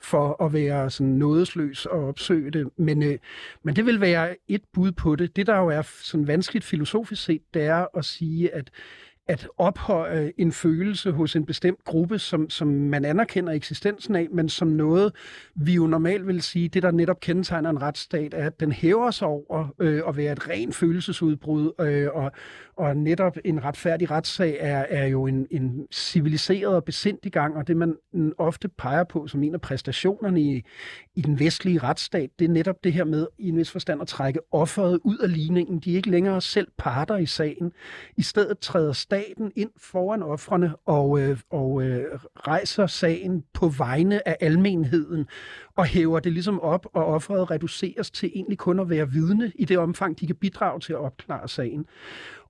[0.00, 2.70] for at være sådan nådesløs og opsøge det.
[2.76, 3.18] Men, øh,
[3.62, 5.36] men det vil være et bud på det.
[5.36, 8.70] Det, der jo er sådan vanskeligt filosofisk set, det er at sige, at
[9.28, 14.48] at ophøje en følelse hos en bestemt gruppe, som, som man anerkender eksistensen af, men
[14.48, 15.12] som noget,
[15.54, 19.10] vi jo normalt vil sige, det der netop kendetegner en retsstat, er, at den hæver
[19.10, 22.32] sig over øh, at være et rent følelsesudbrud, øh, og,
[22.76, 27.66] og netop en retfærdig retssag er, er jo en, en civiliseret og besindig gang, og
[27.66, 27.96] det man
[28.38, 30.62] ofte peger på som en af præstationerne i,
[31.14, 34.08] i den vestlige retsstat, det er netop det her med i en vis forstand at
[34.08, 35.78] trække offeret ud af ligningen.
[35.78, 37.72] De er ikke længere selv parter i sagen.
[38.16, 39.17] I stedet træder staten
[39.56, 42.04] ind foran offrene og, øh, og øh,
[42.36, 45.26] rejser sagen på vegne af almenheden
[45.76, 49.64] og hæver det ligesom op, og offeret reduceres til egentlig kun at være vidne i
[49.64, 51.86] det omfang, de kan bidrage til at opklare sagen.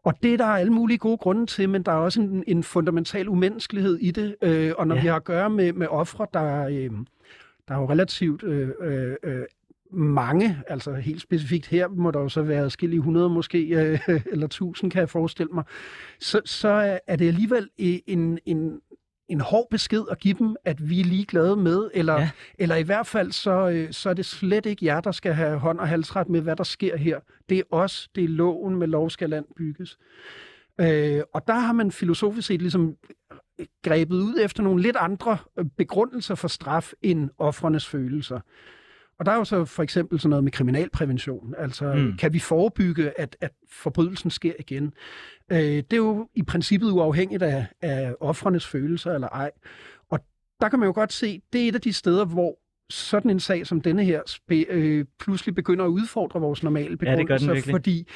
[0.04, 2.62] Og det er der alle mulige gode grunde til, men der er også en, en
[2.62, 4.37] fundamental umenneskelighed i det.
[4.42, 4.98] Øh, og når Ja.
[4.98, 5.02] ja.
[5.02, 6.90] vi har at gøre med, med ofre, der, øh,
[7.68, 9.42] der er jo relativt øh, øh, øh,
[9.92, 14.01] mange, altså helt specifikt her må der jo så være skille 100 måske, øh,
[14.33, 15.64] eller 1000 kan jeg forestille mig,
[16.20, 18.81] så, så er det alligevel en, en,
[19.29, 22.31] en hård besked at give dem, at vi er ligeglade med, eller, Ja.
[22.59, 25.59] eller i hvert fald så, øh, så er det slet ikke jer, der skal have
[25.59, 27.20] hånd og halsret med, hvad der sker her.
[27.48, 29.98] Det er os, det er loven, med lov skal land bygges.
[30.81, 32.94] Øh, og der har man filosofisk set ligesom
[33.85, 38.40] grebet ud efter nogle lidt andre øh, begrundelser for straf end offrenes følelser.
[39.18, 41.54] Og der er jo så for eksempel sådan noget med kriminalprævention.
[41.59, 42.16] Altså, Mm.
[42.16, 44.92] kan vi forebygge, at, at forbrydelsen sker igen?
[45.52, 49.50] Øh, det er jo i princippet uafhængigt af, af offrenes følelser eller ej.
[50.11, 50.20] Og
[50.61, 52.59] der kan man jo godt se, det er et af de steder, hvor
[52.90, 57.52] sådan en sag som denne her spe, øh, pludselig begynder at udfordre vores normale begrundelser,
[57.52, 57.72] virkelig.
[57.72, 58.09] fordi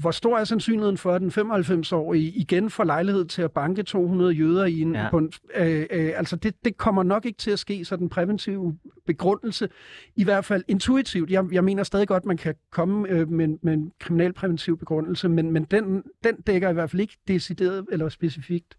[0.00, 4.32] hvor stor er sandsynligheden for, at den 95-årige igen får lejlighed til at banke 200
[4.32, 4.94] jøder i en...
[4.94, 5.10] Ja.
[5.10, 8.08] På en øh, øh, altså, det, det kommer nok ikke til at ske, så den
[8.08, 9.68] præventive begrundelse,
[10.16, 11.30] i hvert fald intuitivt.
[11.30, 15.52] Jeg, jeg mener stadig godt, man kan komme øh, med, med en kriminalpræventiv begrundelse, men,
[15.52, 18.76] men den, den dækker i hvert fald ikke decideret eller specifikt.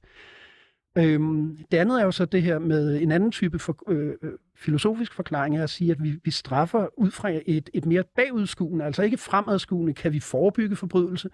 [0.97, 4.31] Øhm, det andet er jo så det her med en anden type for, øh, øh,
[4.55, 8.85] filosofisk forklaring, er at sige, at vi, vi straffer ud fra et, et mere bagudskuende,
[8.85, 11.29] altså ikke fremadskuende, kan vi forebygge forbrydelse,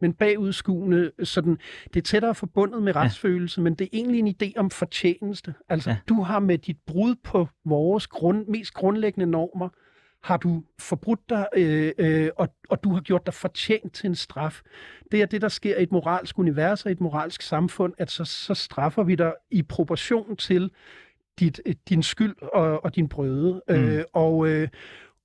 [0.00, 1.58] men bagudskuende, sådan,
[1.94, 5.54] det er tættere forbundet med retsfølelse, men det er egentlig en idé om fortjeneste.
[5.68, 5.94] Altså, Ja.
[5.94, 6.00] ja.
[6.08, 9.68] du har med dit brud på vores grund, mest grundlæggende normer,
[10.22, 14.14] har du forbrudt dig, øh, øh, og, og du har gjort dig fortjent til en
[14.14, 14.60] straf.
[15.12, 18.10] Det er det, der sker i et moralsk univers og i et moralsk samfund, at
[18.10, 20.70] så, så straffer vi dig i proportion til
[21.38, 23.62] dit, øh, din skyld og, og din brøde.
[23.68, 23.74] Mm.
[23.74, 24.68] Øh, og, øh,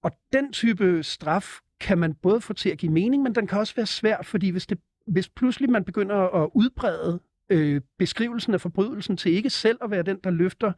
[0.04, 3.60] og den type straf kan man både få til at give mening, men den kan
[3.60, 8.62] også være svær, fordi hvis, det, hvis pludselig man begynder at udbrede øh, beskrivelsen af
[8.62, 10.72] forbrydelsen til ikke selv at være den, der løfter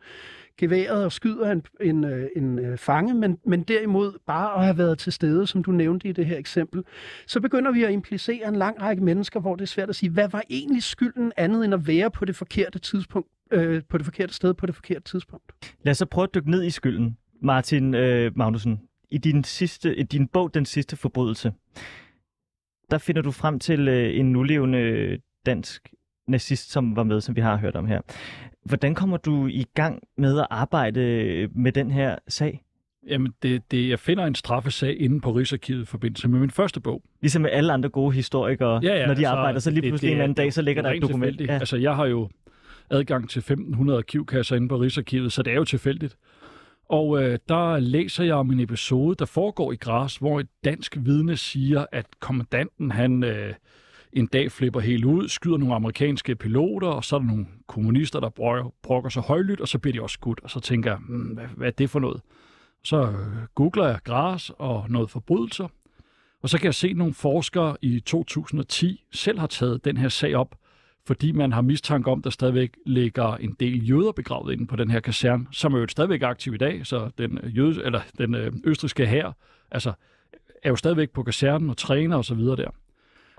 [0.58, 4.78] geværet og skyder en, en, øh, en øh, fange, men, men derimod bare at have
[4.78, 6.84] været til stede, som du nævnte i det her eksempel,
[7.28, 10.10] så begynder vi at implicere en lang række mennesker, hvor det er svært at sige,
[10.10, 14.06] hvad var egentlig skylden andet end at være på det forkerte tidspunkt, øh, på det
[14.06, 15.76] forkerte sted på det forkerte tidspunkt.
[15.84, 17.18] Lad os så prøve at dykke ned i skylden.
[17.42, 21.54] Martin øh, Magnussen, i din, sidste, i din bog Den sidste forbrydelse,
[22.92, 25.94] der finder du frem til øh, en nulevende dansk
[26.28, 28.02] nazist, som var med, som vi har hørt om her.
[28.66, 31.02] Hvordan kommer du i gang med at arbejde
[31.56, 32.64] med den her sag?
[33.08, 36.80] Jamen, det, det, jeg finder en straffesag inde på Rigsarkivet i forbindelse med min første
[36.80, 37.02] bog.
[37.22, 39.90] Ligesom med alle andre gode historikere, Ja, ja, når de altså, arbejder, så lige det-
[39.92, 41.24] pludselig det en anden dag, så ligger der er et dokument.
[41.24, 41.52] tilfældigt.
[41.52, 42.30] Altså, jeg har jo
[42.90, 46.18] adgang til 1500 arkivkasser inde på Rigsarkivet, så det er jo tilfældigt.
[46.90, 50.98] Og øh, der læser jeg om en episode, der foregår i Gras, hvor et dansk
[51.00, 53.54] vidne siger, at kommandanten han øh,
[54.14, 58.20] en dag flipper helt ud, skyder nogle amerikanske piloter, og så er der nogle kommunister,
[58.20, 58.30] der
[58.84, 60.40] brokker, så sig højlydt, og så bliver de også skudt.
[60.44, 62.22] Og så tænker jeg, hmm, hvad, hvad er det for noget?
[62.84, 65.68] Så øh, googler jeg græs og noget forbrydelser,
[66.42, 70.10] og så kan jeg se, at nogle forskere i 2010 selv har taget den her
[70.10, 70.56] sag op,
[71.08, 74.76] fordi man har mistanke om, at der stadigvæk ligger en del jøder begravet inde på
[74.76, 78.02] den her kaserne, som er jo stadigvæk aktiv i dag, så den, øh, jøde, eller
[78.18, 79.32] den øh, østriske her,
[79.72, 79.94] altså,
[80.64, 82.70] er jo stadigvæk på kasernen og træner og så videre der.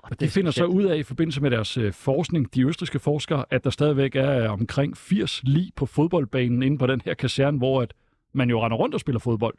[0.03, 2.65] Og det de er finder så ud af i forbindelse med deres øh, forskning, de
[2.65, 7.01] østriske forskere, at der stadigvæk er øh, omkring 80 lig på fodboldbanen inde på den
[7.05, 7.93] her kaserne, hvor at
[8.33, 9.55] man jo render rundt og spiller fodbold.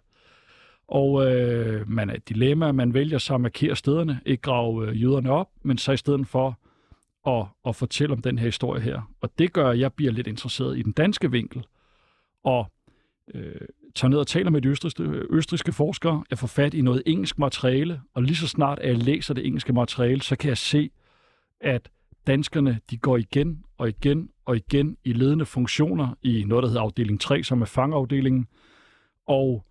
[0.88, 5.02] Og øh, man er et dilemma, man vælger så at markere stederne, ikke grave øh,
[5.02, 6.58] jøderne op, men så i stedet for
[7.26, 9.12] at, at fortælle om den her historie her.
[9.20, 11.66] Og det gør, at jeg bliver lidt interesseret i den danske vinkel,
[12.44, 12.66] og
[13.34, 13.60] øh,
[13.94, 16.24] tager ned og taler med de østriske, østriske forskere.
[16.30, 19.46] Jeg får fat i noget engelsk materiale, og lige så snart at jeg læser det
[19.46, 20.90] engelske materiale, så kan jeg se,
[21.60, 21.90] at
[22.26, 26.82] danskerne de går igen og igen og igen i ledende funktioner i noget, der hedder
[26.82, 28.46] afdeling 3, som er fangeafdelingen,
[29.26, 29.64] og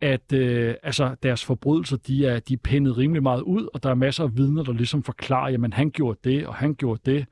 [0.00, 3.90] at øh, altså, deres forbrydelser, de er, de er pindet rimelig meget ud, og der
[3.90, 7.26] er masser af vidner, der ligesom forklarer, jamen han gjorde det, og han gjorde det,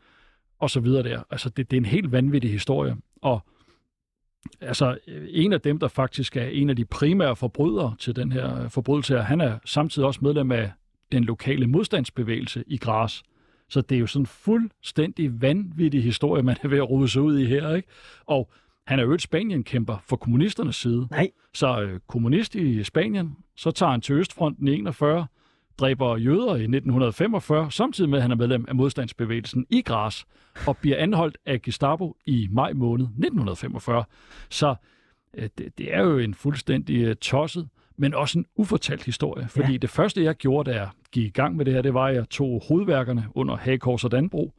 [0.58, 1.22] og så videre der.
[1.30, 2.96] Altså, det, det er en helt vanvittig historie.
[3.22, 3.40] Og
[4.60, 8.68] altså, en af dem, der faktisk er en af de primære forbrydere til den her
[8.68, 10.70] forbrydelse, her, han er samtidig også medlem af
[11.12, 13.22] den lokale modstandsbevægelse i Gras.
[13.68, 17.22] Så det er jo sådan en fuldstændig vanvittig historie, man er ved at rode sig
[17.22, 17.88] ud i her, ikke?
[18.26, 18.50] Og
[18.86, 21.08] han er jo et Spanien-kæmper for kommunisternes side.
[21.10, 21.30] Nej.
[21.54, 25.26] Så øh, kommunist i Spanien, så tager han til Østfronten i 41,
[25.78, 30.26] dræber jøder i 1945, samtidig med, at han er medlem af modstandsbevægelsen i Gras,
[30.66, 34.04] og bliver anholdt af Gestapo i maj måned 1945.
[34.50, 34.74] Så
[35.34, 39.48] øh, det, det er jo en fuldstændig øh, tosset, men også en ufortalt historie.
[39.48, 39.78] Fordi ja.
[39.78, 42.14] det første, jeg gjorde, da jeg gik i gang med det her, det var, at
[42.14, 44.52] jeg tog hovedværkerne under Hagekors og Danbro,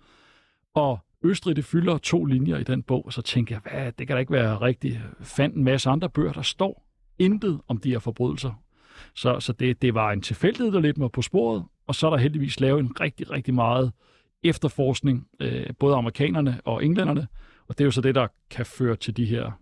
[0.74, 4.08] og Østrig, det fylder to linjer i den bog, og så tænkte jeg, hvad, det
[4.08, 5.00] kan da ikke være rigtigt.
[5.22, 6.86] Fandt en masse andre bøger, der står
[7.20, 8.62] intet om de her forbrydelser.
[9.14, 12.12] Så, så det, det var en tilfældighed, der lidt mig på sporet, og så er
[12.12, 13.92] der heldigvis lavet en rigtig, rigtig meget
[14.44, 17.28] efterforskning, øh, både amerikanerne og englænderne,
[17.68, 19.60] og det er jo så det, der kan føre til de her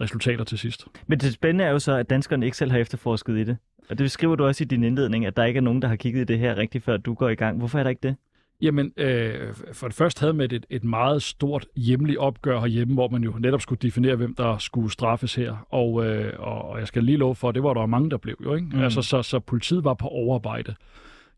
[0.00, 0.86] resultater til sidst.
[1.06, 3.56] Men det spændende er jo så, at danskerne ikke selv har efterforsket i det.
[3.90, 5.96] Og det skriver du også i din indledning, at der ikke er nogen, der har
[5.96, 7.58] kigget i det her rigtigt, før du går i gang.
[7.58, 8.16] Hvorfor er der ikke det?
[8.64, 13.08] Jamen, øh, for det første havde man et, et meget stort hjemligt opgør herhjemme, hvor
[13.08, 15.66] man jo netop skulle definere, hvem der skulle straffes her.
[15.70, 18.36] Og, øh, og, jeg skal lige love for, at det var der mange, der blev
[18.44, 18.54] jo.
[18.54, 18.66] Ikke?
[18.72, 18.82] Mm.
[18.82, 20.74] Altså, så, så politiet var på overarbejde.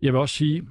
[0.03, 0.63] Jeg vil også sige,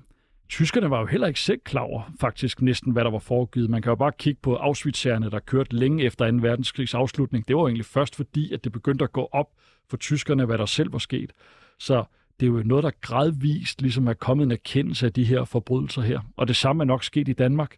[0.50, 3.70] tyskerne var jo heller ikke selv klar over faktisk næsten, hvad der var foregivet.
[3.70, 6.38] Man kan jo bare kigge på auschwitz der kørte længe efter 2.
[6.38, 7.48] verdenskrigs afslutning.
[7.48, 9.48] Det var egentlig først fordi, at det begyndte at gå op
[9.90, 11.32] for tyskerne, hvad der selv var sket.
[11.80, 12.04] Så
[12.40, 16.02] det er jo noget, der gradvist ligesom er kommet en erkendelse af de her forbrydelser
[16.02, 16.20] her.
[16.38, 17.78] Og det samme er nok sket i Danmark.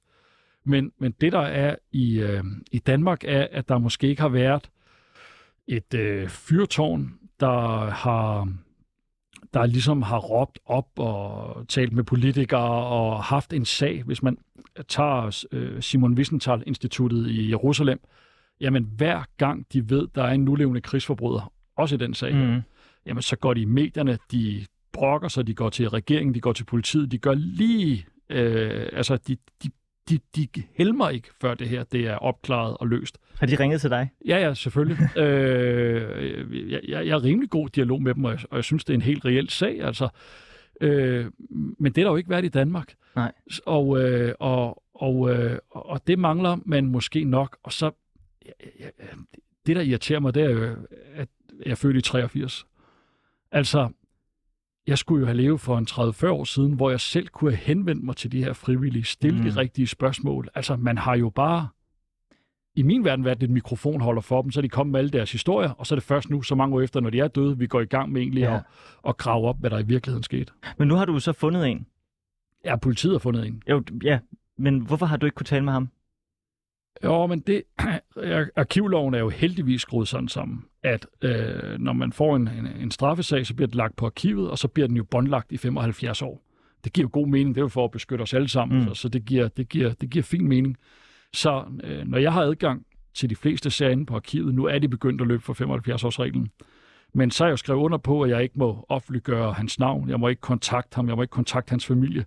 [0.63, 4.29] Men, men det, der er i, øh, i Danmark, er, at der måske ikke har
[4.29, 4.69] været
[5.67, 8.47] et øh, fyrtårn, der har
[9.53, 14.03] der ligesom har råbt op og talt med politikere og haft en sag.
[14.03, 14.37] Hvis man
[14.87, 17.99] tager øh, Simon Wiesenthal-instituttet i Jerusalem,
[18.61, 22.61] jamen hver gang de ved, der er en nulevende krigsforbryder, også i den sag, Mm
[23.07, 26.53] jamen så går de i medierne, de brokker sig, de går til regeringen, de går
[26.53, 29.69] til politiet, de gør lige, øh, altså de, de,
[30.09, 33.17] de, de helmer ikke, før det her det er opklaret og løst.
[33.39, 34.09] Har de ringet til dig?
[34.27, 34.97] Ja, ja, selvfølgelig.
[35.23, 38.85] øh, jeg, jeg, jeg er rimelig god dialog med dem, og jeg, og jeg synes,
[38.85, 40.09] det er en helt reel sag, altså.
[40.81, 41.25] Øh,
[41.79, 42.93] men det er der jo ikke været i Danmark.
[43.15, 43.31] Nej.
[43.65, 47.57] Og, øh, og, og, øh, og det mangler man måske nok.
[47.63, 47.91] Og så,
[48.45, 48.89] ja, ja,
[49.65, 50.75] det der irriterer mig, det er jo,
[51.13, 51.27] at
[51.65, 52.65] jeg er født i 83.
[53.51, 53.89] Altså,
[54.87, 57.65] jeg skulle jo have levet for en 30-40 år siden, hvor jeg selv kunne have
[57.65, 59.43] henvendt mig til de her frivillige, stille mm.
[59.43, 60.49] de rigtige spørgsmål.
[60.55, 61.67] Altså, man har jo bare
[62.75, 65.69] i min verden været et mikrofonholder for dem, så de kommer med alle deres historier,
[65.69, 67.67] og så er det først nu, så mange år efter, når de er døde, vi
[67.67, 68.55] går i gang med egentlig ja.
[68.55, 68.63] at,
[69.07, 70.53] at grave op, hvad der i virkeligheden skete.
[70.77, 71.85] Men nu har du så fundet en.
[72.65, 73.63] Ja, politiet har fundet en.
[73.69, 74.19] Jo, ja,
[74.57, 75.89] men hvorfor har du ikke kunne tale med ham?
[77.03, 77.63] Jo, men det,
[78.55, 82.91] arkivloven er jo heldigvis skruet sådan sammen, at øh, når man får en, en, en
[82.91, 86.21] straffesag, så bliver det lagt på arkivet, og så bliver den jo båndlagt i 75
[86.21, 86.43] år.
[86.83, 88.87] Det giver jo god mening, det er jo for at beskytte os alle sammen, mm.
[88.87, 90.77] så, så det, giver, det, giver, det giver fin mening.
[91.33, 94.79] Så øh, når jeg har adgang til de fleste sager inde på arkivet, nu er
[94.79, 96.47] de begyndt at løbe for 75-årsreglen,
[97.13, 100.09] men så er jeg jo skrevet under på, at jeg ikke må offentliggøre hans navn,
[100.09, 102.25] jeg må ikke kontakte ham, jeg må ikke kontakte hans familie.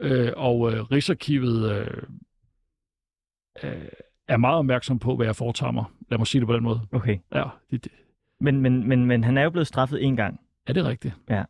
[0.00, 2.02] Øh, og øh, Rigsarkivet øh,
[3.62, 3.88] øh,
[4.28, 5.84] er meget opmærksom på, hvad jeg foretager mig.
[6.10, 6.80] Lad mig sige det på den måde.
[6.92, 7.18] Okay.
[7.34, 7.92] Ja, det, det.
[8.40, 10.40] Men, men, men, men han er jo blevet straffet en gang.
[10.66, 11.14] Er det rigtigt?
[11.30, 11.44] Ja.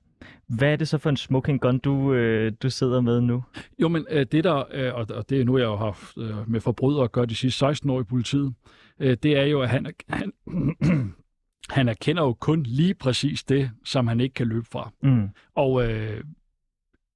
[0.47, 3.45] Hvad er det så for en smoking gun, du, øh, du sidder med nu?
[3.79, 6.61] Jo, men øh, det der, øh, og det er nu, jeg har haft øh, med
[6.61, 8.55] forbrydere at gøre de sidste 16 år i politiet,
[9.01, 10.33] øh, det er jo, at han, han,
[11.77, 14.91] han erkender jo kun lige præcis det, som han ikke kan løbe fra.
[15.03, 15.29] Mm.
[15.55, 16.25] Og øh,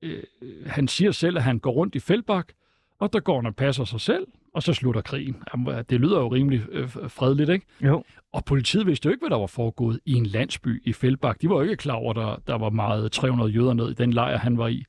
[0.02, 0.22] øh,
[0.66, 2.52] han siger selv, at han går rundt i Fældbak,
[2.98, 5.36] og der går han og passer sig selv, og så slutter krigen.
[5.54, 7.66] Jamen, det lyder jo rimelig øh, fredeligt, ikke?
[7.80, 8.04] Jo.
[8.32, 11.42] Og politiet vidste jo ikke, hvad der var foregået i en landsby i Fældbak.
[11.42, 13.94] De var jo ikke klar over, at der, der var meget 300 jøder ned i
[13.94, 14.84] den lejr, han var i.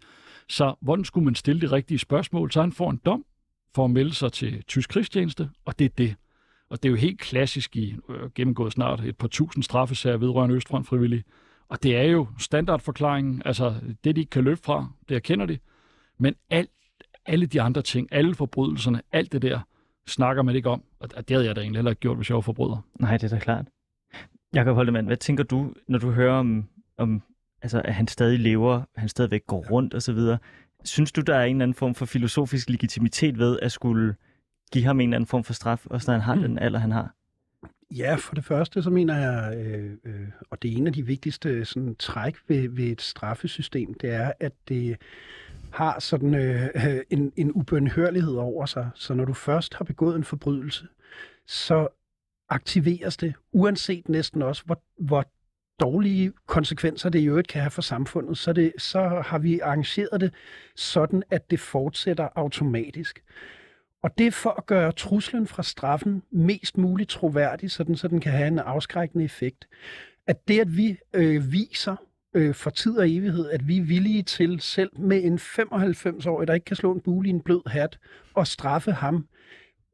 [0.50, 2.52] Så hvordan skulle man stille de rigtige spørgsmål?
[2.52, 3.26] Så han får en dom
[3.76, 6.16] for at melde sig til tysk krigstjeneste, og det er det.
[6.70, 10.56] Og det er jo helt klassisk i øh, gennemgået snart et par tusind straffesager vedrørende
[10.56, 11.24] Østfront frivillige.
[11.70, 15.58] Og det er jo standardforklaringen, altså det, de ikke kan løbe fra, det erkender de.
[16.18, 16.70] Men alt,
[17.26, 19.60] alle de andre ting, alle forbrydelserne, alt det der,
[20.08, 20.84] snakker man ikke om.
[21.00, 22.86] Og det havde jeg da egentlig heller ikke gjort, hvis jeg var forbryder.
[23.00, 23.66] Nej, det er da klart.
[24.54, 27.22] Jakob Holdemann, hvad tænker du, når du hører om, om
[27.62, 30.20] altså, at han stadig lever, han stadigvæk går rundt osv.,
[30.84, 34.16] Synes du, der er en eller anden form for filosofisk legitimitet ved at skulle
[34.72, 36.42] give ham en eller anden form for straf, også når han har mm.
[36.42, 37.16] den alder, han har?
[37.92, 41.06] Ja, for det første så mener jeg, øh, øh, og det er en af de
[41.06, 44.98] vigtigste sådan, træk ved, ved et straffesystem, det er, at det
[45.72, 46.70] har sådan øh,
[47.10, 48.90] en, en ubønhørlighed over sig.
[48.96, 50.88] Så når du først har begået en forbrydelse,
[51.48, 51.88] så
[52.50, 55.26] aktiveres det, uanset næsten også, hvor, hvor
[55.80, 60.22] dårlige konsekvenser det i øvrigt kan have for samfundet, så, det, så har vi arrangeret
[60.22, 60.34] det
[60.76, 63.24] sådan, at det fortsætter automatisk.
[64.04, 68.20] Og det er for at gøre truslen fra straffen mest muligt troværdig, sådan, så den
[68.20, 69.68] kan have en afskrækkende effekt.
[70.28, 71.96] At det, at vi øh, viser
[72.34, 76.54] øh, for tid og evighed, at vi er villige til selv med en 95-årig, der
[76.54, 78.00] ikke kan slå en bule i en blød hat,
[78.34, 79.28] og straffe ham,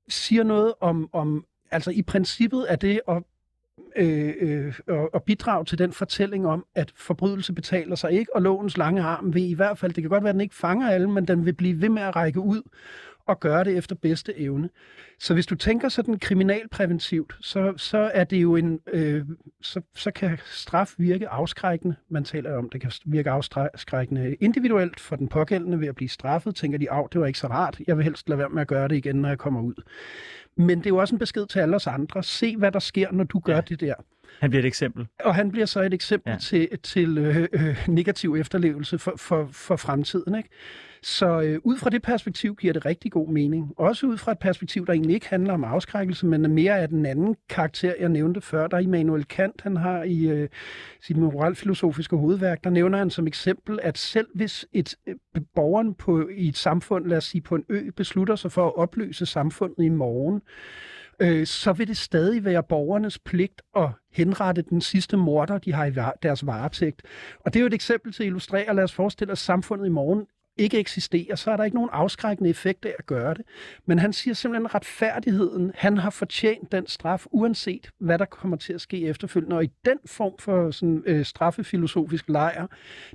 [0.10, 3.24] siger noget om, om altså i princippet er det at
[3.96, 8.78] øh, øh, og bidrage til den fortælling om, at forbrydelse betaler sig ikke, og lovens
[8.78, 11.10] lange arm vil i hvert fald, det kan godt være, at den ikke fanger alle,
[11.10, 12.62] men den vil blive ved med at række ud
[13.28, 14.70] og gøre det efter bedste evne.
[15.20, 19.26] Så hvis du tænker sådan kriminalpræventivt, så, så er det jo en, øh,
[19.62, 21.96] så, så kan straf virke afskrækkende.
[22.10, 26.56] Man taler om, det kan virke afskrækkende individuelt for den pågældende ved at blive straffet.
[26.56, 28.68] Tænker de, af, det var ikke så rart, jeg vil helst lade være med at
[28.68, 29.84] gøre det igen, når jeg kommer ud.
[30.56, 32.24] Men det er jo også en besked til alle os andre.
[32.24, 33.62] Se, hvad der sker, når du gør ja.
[33.62, 33.94] det der.
[34.40, 35.08] Han bliver et eksempel.
[35.20, 36.38] Og han bliver så et eksempel ja.
[36.38, 40.36] til, til øh, øh, negativ efterlevelse for, for, for fremtiden.
[40.36, 40.50] Ikke?
[41.04, 43.74] Så øh, ud fra det perspektiv giver det rigtig god mening.
[43.78, 47.06] Også ud fra et perspektiv, der egentlig ikke handler om afskrækkelse, men mere af den
[47.06, 48.68] anden karakter, jeg nævnte før.
[48.68, 50.50] Der er Immanuel Kant, han har i øh,
[51.02, 55.16] sit moralfilosofiske hovedværk, der nævner han som eksempel, at selv hvis et øh,
[55.56, 58.76] borgeren på, i et samfund, lad os sige på en ø, beslutter sig for at
[58.76, 60.42] opløse samfundet i morgen,
[61.20, 65.86] øh, så vil det stadig være borgernes pligt at henrette den sidste morder, de har
[65.86, 67.02] i deres varetægt.
[67.40, 69.86] Og det er jo et eksempel til at illustrere, lad os forestille os, at samfundet
[69.86, 70.26] i morgen
[70.58, 73.42] ikke eksisterer, så er der ikke nogen afskrækkende effekt af at gøre det.
[73.86, 75.72] Men han siger simpelthen retfærdigheden.
[75.76, 79.56] Han har fortjent den straf, uanset hvad der kommer til at ske efterfølgende.
[79.56, 82.68] Og i den form for sådan, øh, straffefilosofisk lejr,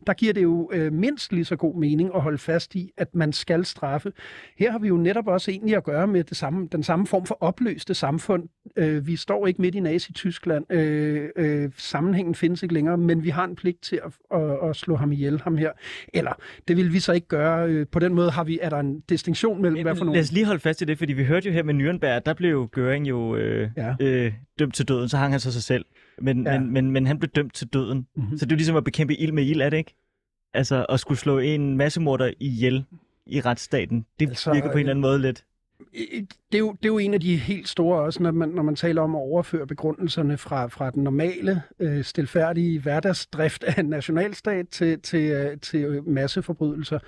[0.07, 3.14] der giver det jo øh, mindst lige så god mening at holde fast i, at
[3.14, 4.12] man skal straffe.
[4.58, 7.27] Her har vi jo netop også egentlig at gøre med det samme, den samme form
[7.27, 8.48] for opløste samfund.
[8.77, 10.73] Øh, vi står ikke midt i Nazi-Tyskland.
[10.73, 14.77] Øh, øh, sammenhængen findes ikke længere, men vi har en pligt til at, at, at
[14.77, 15.73] slå ham ihjel, ham her.
[16.14, 16.33] Eller
[16.69, 17.68] det vil vi så ikke gøre.
[17.68, 20.16] Øh, på den måde har vi, er der en distinktion mellem, hvad for nogle...
[20.16, 22.35] Lad os lige holde fast i det, fordi vi hørte jo her med Nürnberg, der
[22.35, 23.94] blev Göring jo øh, ja.
[24.00, 25.85] øh, dømt til døden, så hang han så sig selv.
[26.18, 26.58] Men, ja.
[26.58, 28.06] men, men, men han blev dømt til døden.
[28.16, 28.38] Mm-hmm.
[28.38, 29.94] Så det er ligesom at bekæmpe ild med ild, er det ikke?
[30.54, 32.85] Altså at skulle slå en massemorder ihjel
[33.26, 35.44] i retsstaten, det altså, virker på en eller anden måde lidt
[36.52, 38.62] det, er jo, det er jo en af de helt store også, når man, når
[38.62, 43.87] man taler om at overføre begrundelserne fra, fra den normale, øh, stilfærdige hverdagsdrift af en
[43.87, 46.98] nationalstat til, til, øh, til masseforbrydelser.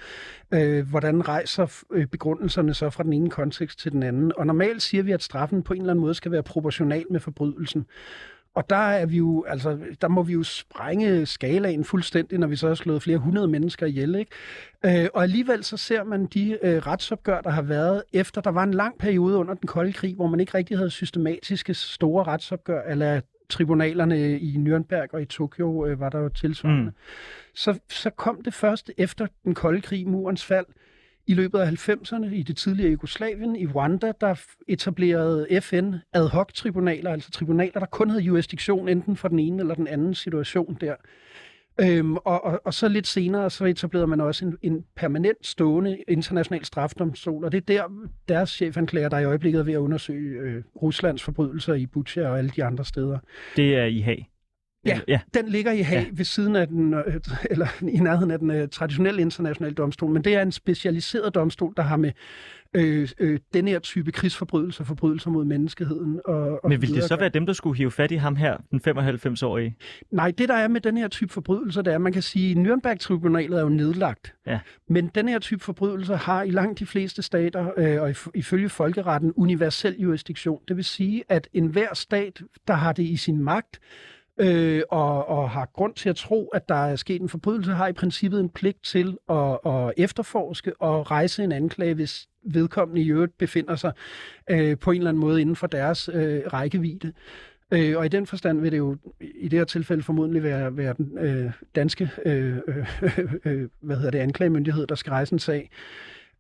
[0.55, 4.33] Øh, hvordan rejser øh, begrundelserne så fra den ene kontekst til den anden?
[4.37, 7.21] Og normalt siger vi, at straffen på en eller anden måde skal være proportional med
[7.21, 7.87] forbrydelsen.
[8.55, 12.57] Og der er vi jo, altså, der må vi jo sprænge skalaen fuldstændig, når vi
[12.57, 14.15] så har slået flere hundrede mennesker ihjel.
[14.15, 15.03] Ikke?
[15.03, 18.63] Øh, og alligevel så ser man de øh, retsopgør, der har været efter, der var
[18.63, 22.83] en lang periode under den kolde krig, hvor man ikke rigtig havde systematiske store retsopgør,
[22.83, 26.83] eller tribunalerne i Nürnberg og i Tokyo øh, var der jo tilsvarende.
[26.83, 26.97] Mm.
[27.55, 30.67] Så, så kom det først efter den kolde krig, murens fald,
[31.27, 37.11] i løbet af 90'erne i det tidligere Jugoslavien, i Rwanda, der etablerede FN ad hoc-tribunaler,
[37.11, 40.95] altså tribunaler, der kun havde jurisdiktion enten for den ene eller den anden situation der.
[41.81, 45.99] Øhm, og, og, og så lidt senere, så etablerede man også en, en permanent stående
[46.09, 50.41] international strafdomstol, og det er der, deres chefanklager, der i øjeblikket er ved at undersøge
[50.41, 53.19] øh, Ruslands forbrydelser i Butcha og alle de andre steder.
[53.57, 54.34] Det er i Haag.
[54.87, 56.11] Ja, ja, den ligger i Haag ja.
[56.13, 57.21] ved siden af den, øh,
[57.51, 61.73] eller i nærheden af den uh, traditionelle internationale domstol, men det er en specialiseret domstol,
[61.77, 62.13] der har med
[62.75, 66.21] øh, øh, den her type krigsforbrydelser, forbrydelser mod menneskeheden.
[66.25, 68.57] Og, og men vil det så være dem, der skulle hive fat i ham her,
[68.71, 69.77] den 95-årige?
[70.11, 72.51] Nej, det der er med den her type forbrydelser, det er, at man kan sige,
[72.51, 74.35] at Nürnberg-tribunalet er jo nedlagt.
[74.47, 74.59] Ja.
[74.89, 79.33] Men den her type forbrydelser har i langt de fleste stater, øh, og ifølge folkeretten,
[79.37, 80.61] universel jurisdiktion.
[80.69, 83.81] Det vil sige, at enhver stat, der har det i sin magt,
[84.39, 87.89] øh, og, og har grund til at tro, at der er sket en forbrydelse, har
[87.89, 93.11] i princippet en pligt til at, at efterforske og rejse en anklage, hvis vedkommende i
[93.11, 93.93] øvrigt befinder sig
[94.51, 97.13] øh, på en eller anden måde inden for deres øh, rækkevidde.
[97.71, 100.95] Øh, og i den forstand vil det jo i det her tilfælde formodentlig være, være
[100.97, 105.39] den øh, danske øh, øh, øh, øh hvad hedder det, anklagemyndighed, der skal rejse en
[105.39, 105.71] sag.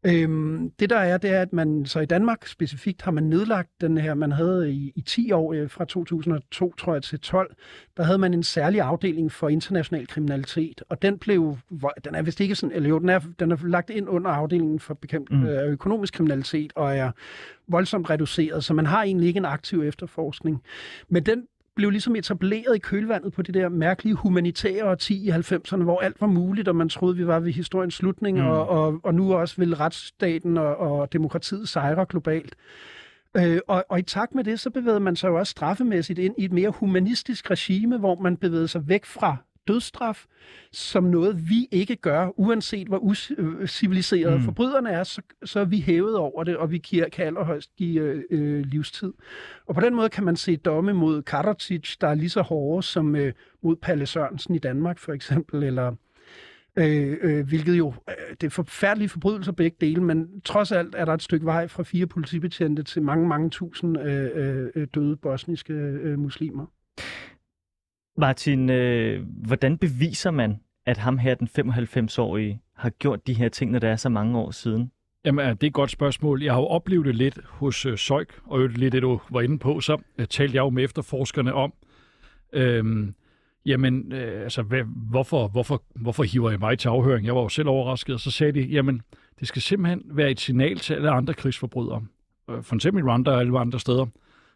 [0.07, 3.71] Øhm, det der er, det er, at man så i Danmark specifikt har man nedlagt
[3.81, 7.55] den her, man havde i, i 10 år, øh, fra 2002 tror jeg til 12,
[7.97, 11.57] der havde man en særlig afdeling for international kriminalitet, og den blev,
[12.05, 14.81] den er vist ikke sådan, eller jo, den er, den er lagt ind under afdelingen
[14.81, 15.47] for bekæmpelse mm.
[15.47, 17.11] af økonomisk kriminalitet, og er
[17.69, 20.63] voldsomt reduceret, så man har egentlig ikke en aktiv efterforskning.
[21.09, 21.47] Men den
[21.77, 26.21] blev ligesom etableret i kølvandet på det der mærkelige humanitære årti i 90'erne, hvor alt
[26.21, 28.47] var muligt, og man troede, vi var ved historiens slutning, mm.
[28.47, 32.55] og, og, og nu også vil retsstaten og, og demokratiet sejre globalt.
[33.37, 36.35] Øh, og, og i takt med det, så bevægede man sig jo også straffemæssigt ind
[36.39, 39.37] i et mere humanistisk regime, hvor man bevægede sig væk fra
[39.69, 40.25] dødsstraf
[40.73, 44.43] som noget, vi ikke gør, uanset hvor usiviliserede mm.
[44.43, 48.01] forbryderne er, så, så er vi hævet over det, og vi kan, kan allerhøjst give
[48.03, 49.13] øh, øh, livstid.
[49.67, 52.83] Og på den måde kan man se domme mod Karadzic, der er lige så hårde
[52.83, 55.95] som øh, mod Palle Sørensen i Danmark, for eksempel, eller
[56.77, 61.05] Øh, øh, hvilket jo, øh, det er forfærdelige forbrydelser begge dele, men trods alt er
[61.05, 65.17] der et stykke vej fra fire politibetjente til mange, mange tusind øh, øh, øh døde
[65.17, 66.67] bosniske øh, muslimer.
[68.17, 73.71] Martin, øh, hvordan beviser man, at ham her, den 95-årige, har gjort de her ting,
[73.71, 74.91] når det er så mange år siden?
[75.25, 76.43] Jamen, det er et godt spørgsmål.
[76.43, 79.59] Jeg har jo oplevet det lidt hos øh, Søjk, og lidt det, du var inde
[79.59, 81.73] på, så øh, talte jeg jo med efterforskerne om,
[82.53, 83.09] øh,
[83.67, 87.27] jamen, øh, altså, hvad, hvorfor, hvorfor, hvorfor hiver I mig til afhøring?
[87.27, 89.03] Jeg var jo selv overrasket, og så sagde de, jamen,
[89.41, 92.07] det skal simpelthen være et signal til alle andre krigsforbrydere.
[92.51, 94.07] Øh, for eksempel i Rwanda og alle andre steder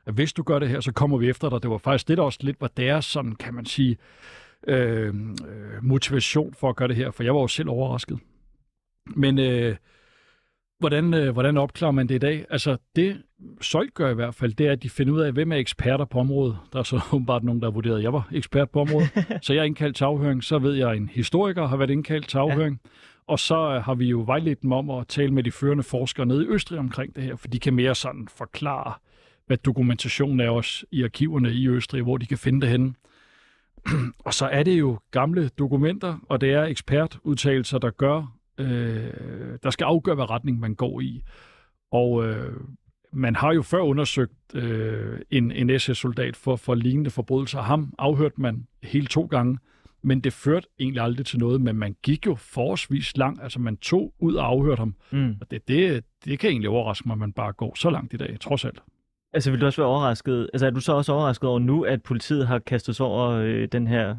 [0.08, 1.62] at hvis du gør det her, så kommer vi efter dig.
[1.62, 3.96] Det var faktisk det, der også lidt var deres, sådan kan man sige,
[4.66, 5.14] øh,
[5.82, 8.18] motivation for at gøre det her, for jeg var jo selv overrasket.
[9.16, 9.76] Men øh,
[10.78, 12.44] hvordan, øh, hvordan opklarer man det i dag?
[12.50, 13.22] Altså det,
[13.60, 16.04] Søjt gør i hvert fald, det er, at de finder ud af, hvem er eksperter
[16.04, 16.56] på området.
[16.72, 19.10] Der er så åbenbart nogen, der har vurderet, at jeg var ekspert på området.
[19.44, 20.44] så jeg er indkaldt til afhøring.
[20.44, 22.80] Så ved jeg, at en historiker har været indkaldt til afhøring.
[22.84, 22.90] Ja.
[23.26, 26.26] Og så øh, har vi jo vejledt dem om at tale med de førende forskere
[26.26, 28.92] nede i Østrig omkring det her, for de kan mere sådan forklare,
[29.48, 32.94] hvad dokumentationen er også i arkiverne i Østrig, hvor de kan finde det henne.
[34.26, 39.70] og så er det jo gamle dokumenter, og det er ekspertudtalelser, der gør, øh, der
[39.70, 41.22] skal afgøre, hvad retning man går i.
[41.90, 42.52] Og øh,
[43.12, 47.62] man har jo før undersøgt øh, en, en SS-soldat for, for lignende forbrydelser.
[47.62, 49.58] Ham afhørte man hele to gange,
[50.02, 53.76] men det førte egentlig aldrig til noget, men man gik jo forholdsvis langt, altså man
[53.76, 54.94] tog ud og afhørte ham.
[55.10, 55.36] Mm.
[55.40, 58.16] Og det, det, det kan egentlig overraske mig, at man bare går så langt i
[58.16, 58.82] dag, trods alt.
[59.32, 62.02] Altså vil du også være overrasket, altså er du så også overrasket over nu, at
[62.02, 64.16] politiet har kastet sig over øh, den her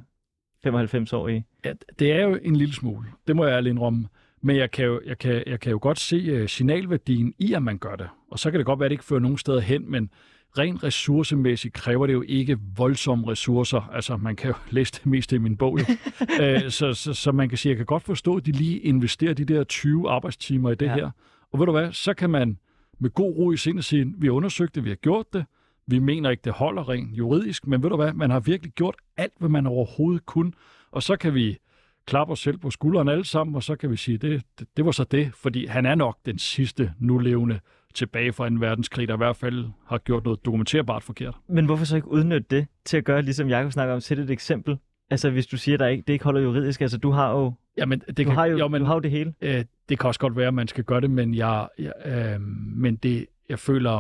[0.68, 1.46] 95-årige?
[1.66, 4.08] Ja, det er jo en lille smule, det må jeg ærligt indrømme.
[4.42, 7.64] Men jeg kan, jo, jeg, kan, jeg kan jo godt se uh, signalværdien i, at
[7.64, 8.10] man gør det.
[8.32, 10.10] Og så kan det godt være, at det ikke fører nogen steder hen, men
[10.58, 13.90] rent ressourcemæssigt kræver det jo ikke voldsomme ressourcer.
[13.94, 15.80] Altså, man kan jo læse det meste i min bog.
[15.80, 15.86] Jo.
[16.22, 18.80] uh, så, så, så man kan sige, at jeg kan godt forstå, at de lige
[18.80, 20.94] investerer de der 20 arbejdstimer i det ja.
[20.96, 21.10] her.
[21.52, 22.58] Og ved du hvad, så kan man
[23.00, 25.46] med god ro i sindet sige, vi har undersøgt det, vi har gjort det,
[25.88, 28.96] vi mener ikke, det holder rent juridisk, men ved du hvad, man har virkelig gjort
[29.18, 30.52] alt, hvad man overhovedet kunne,
[30.92, 31.58] og så kan vi
[32.06, 34.86] klappe os selv på skulderen alle sammen, og så kan vi sige, det, det, det
[34.86, 37.60] var så det, fordi han er nok den sidste nulevende
[37.94, 41.36] tilbage fra en verdenskrig, der i hvert fald har gjort noget dokumenterbart forkert.
[41.50, 44.30] Men hvorfor så ikke udnytte det til at gøre, ligesom Jacob snakker om, sætte et
[44.30, 44.78] eksempel?
[45.12, 48.00] Altså hvis du siger, at der det ikke holder juridisk, altså du har jo, Jamen,
[48.00, 49.34] det du kan, har jo, jo, men, du har jo det hele.
[49.42, 52.42] øh, det kan også godt være, at man skal gøre det, men jeg, jeg, øh,
[52.76, 53.92] men det, jeg føler,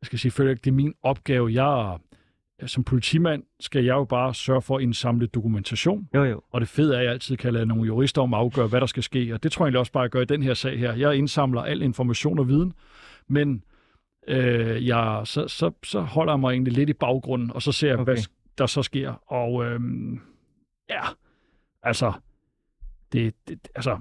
[0.00, 1.64] jeg skal sige, jeg føler ikke, det er min opgave.
[1.64, 1.98] Jeg,
[2.66, 6.42] som politimand skal jeg jo bare sørge for at indsamle dokumentation, Jo, jo.
[6.50, 8.80] og det fede er, at jeg altid kan lade nogle jurister om at afgøre, hvad
[8.80, 10.42] der skal ske, og det tror jeg egentlig også bare, at jeg gør i den
[10.42, 10.94] her sag her.
[10.94, 12.72] Jeg indsamler al information og viden,
[13.28, 13.64] men
[14.28, 17.88] øh, jeg, så, så, så holder jeg mig egentlig lidt i baggrunden, og så ser
[17.88, 17.98] jeg.
[17.98, 18.12] Okay.
[18.12, 18.22] hvad
[18.58, 19.32] der så sker.
[19.32, 19.80] Og øh,
[20.90, 21.02] ja,
[21.82, 22.12] altså,
[23.12, 23.98] det, det, altså,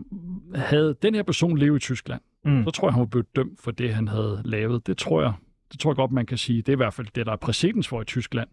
[0.55, 2.63] havde den her person levet i Tyskland, Mm.
[2.63, 4.87] så tror jeg, han var blevet dømt for det, han havde lavet.
[4.87, 5.33] Det tror jeg,
[5.71, 6.57] det tror jeg godt, man kan sige.
[6.61, 8.49] Det er i hvert fald det, der er præcedens for i Tyskland.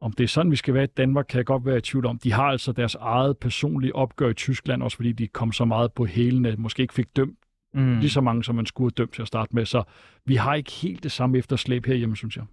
[0.00, 2.06] Om det er sådan, vi skal være i Danmark, kan jeg godt være i tvivl
[2.06, 2.18] om.
[2.18, 5.92] De har altså deres eget personlige opgør i Tyskland, også fordi de kom så meget
[5.92, 7.38] på hælene, måske ikke fik dømt
[7.74, 7.98] Mm.
[7.98, 9.64] lige så mange, som man skulle have dømt til at starte med.
[9.66, 9.82] Så
[10.24, 12.44] vi har ikke helt det samme efterslæb herhjemme, synes jeg.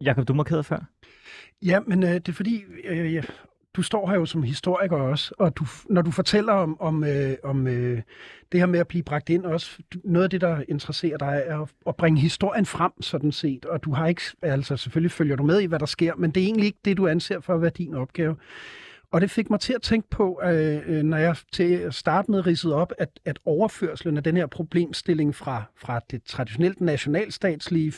[0.00, 0.78] Jakob, du markerede før.
[1.62, 3.22] Ja, men øh, det er fordi, øh, ja,
[3.78, 7.36] du står her jo som historiker også, og du, når du fortæller om, om, øh,
[7.44, 8.02] om øh,
[8.52, 11.60] det her med at blive bragt ind også, noget af det, der interesserer dig, er
[11.62, 15.42] at, at bringe historien frem, sådan set, og du har ikke, altså selvfølgelig følger du
[15.42, 17.62] med i, hvad der sker, men det er egentlig ikke det, du anser for at
[17.62, 18.36] være din opgave.
[19.12, 22.30] Og det fik mig til at tænke på, øh, øh, når jeg til at starte
[22.30, 27.92] med ridsede op, at, at overførselen af den her problemstilling fra, fra det traditionelt nationalstatslige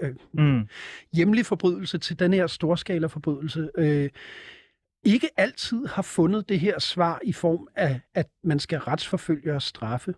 [0.00, 0.68] øh, Mm.
[1.12, 4.08] hjemlig forbrydelse til den her storskala forbrydelse, øh,
[5.04, 9.62] ikke altid har fundet det her svar i form af, at man skal retsforfølge og
[9.62, 10.14] straffe.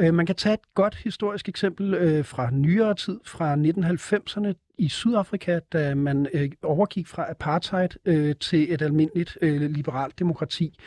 [0.00, 4.88] Øh, man kan tage et godt historisk eksempel øh, fra nyere tid, fra 1990'erne i
[4.88, 10.78] Sydafrika, da man øh, overgik fra apartheid øh, til et almindeligt øh, liberalt demokrati.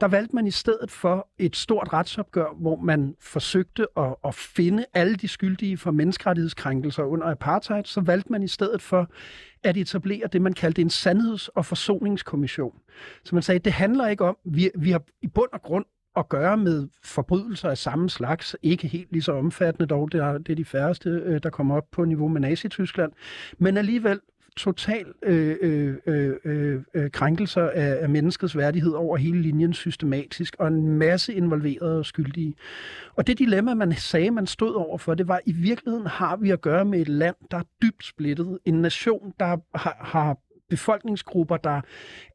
[0.00, 4.84] Der valgte man i stedet for et stort retsopgør, hvor man forsøgte at, at finde
[4.94, 9.10] alle de skyldige for menneskerettighedskrænkelser under apartheid, så valgte man i stedet for
[9.62, 12.78] at etablere det, man kaldte en sandheds- og forsoningskommission.
[13.24, 15.84] Så man sagde, det handler ikke om, vi, vi har i bund og grund
[16.16, 20.38] at gøre med forbrydelser af samme slags, ikke helt lige så omfattende dog, det er,
[20.38, 23.12] det er de færreste, øh, der kommer op på niveau med Nazi-Tyskland,
[23.58, 24.20] men alligevel
[24.56, 25.94] total øh, øh,
[26.44, 31.98] øh, øh, krænkelser af, af menneskets værdighed over hele linjen systematisk, og en masse involverede
[31.98, 32.54] og skyldige.
[33.14, 36.50] Og det dilemma, man sagde, man stod over for, det var, i virkeligheden har vi
[36.50, 38.58] at gøre med et land, der er dybt splittet.
[38.64, 40.36] En nation, der har, har
[40.70, 41.80] befolkningsgrupper, der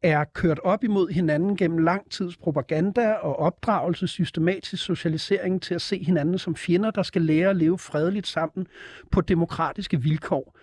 [0.04, 5.82] er kørt op imod hinanden gennem lang tids propaganda og opdragelse, systematisk socialisering til at
[5.82, 8.68] se hinanden som fjender, der skal lære at leve fredeligt sammen
[9.12, 10.56] på demokratiske vilkår.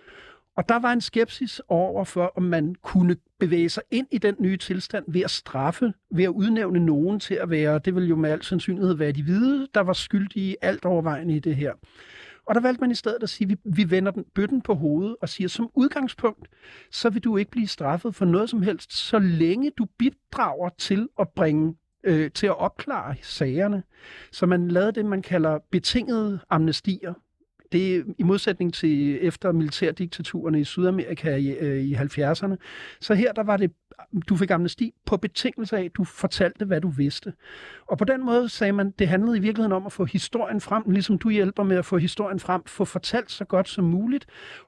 [0.57, 4.35] Og der var en skepsis over for, om man kunne bevæge sig ind i den
[4.39, 8.15] nye tilstand ved at straffe, ved at udnævne nogen til at være, det vil jo
[8.15, 11.73] med al sandsynlighed være de hvide, der var skyldige alt overvejende i det her.
[12.45, 14.73] Og der valgte man i stedet at sige, at vi, vi vender den bøtten på
[14.73, 16.47] hovedet og siger, som udgangspunkt,
[16.91, 21.09] så vil du ikke blive straffet for noget som helst, så længe du bidrager til
[21.19, 23.83] at bringe øh, til at opklare sagerne.
[24.31, 27.13] Så man lavede det, man kalder betingede amnestier.
[27.73, 32.55] Det er i modsætning til efter militærdiktaturerne i Sydamerika i, øh, i 70'erne.
[33.01, 33.71] Så her der var det,
[34.29, 37.33] du fik amnesti på betingelse af, at du fortalte, hvad du vidste.
[37.87, 40.83] Og på den måde sagde man, det handlede i virkeligheden om at få historien frem,
[40.87, 44.25] ligesom du hjælper med at få historien frem, få fortalt så godt som muligt,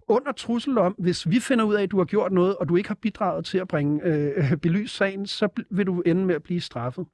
[0.08, 2.76] under trussel om, hvis vi finder ud af, at du har gjort noget, og du
[2.76, 6.44] ikke har bidraget til at bringe øh, belys sagen, så vil du ende med at
[6.44, 7.06] blive straffet.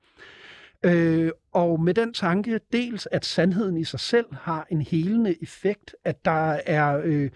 [0.83, 5.95] Øh, og med den tanke, dels at sandheden i sig selv har en helende effekt,
[6.05, 7.29] at der er, øh,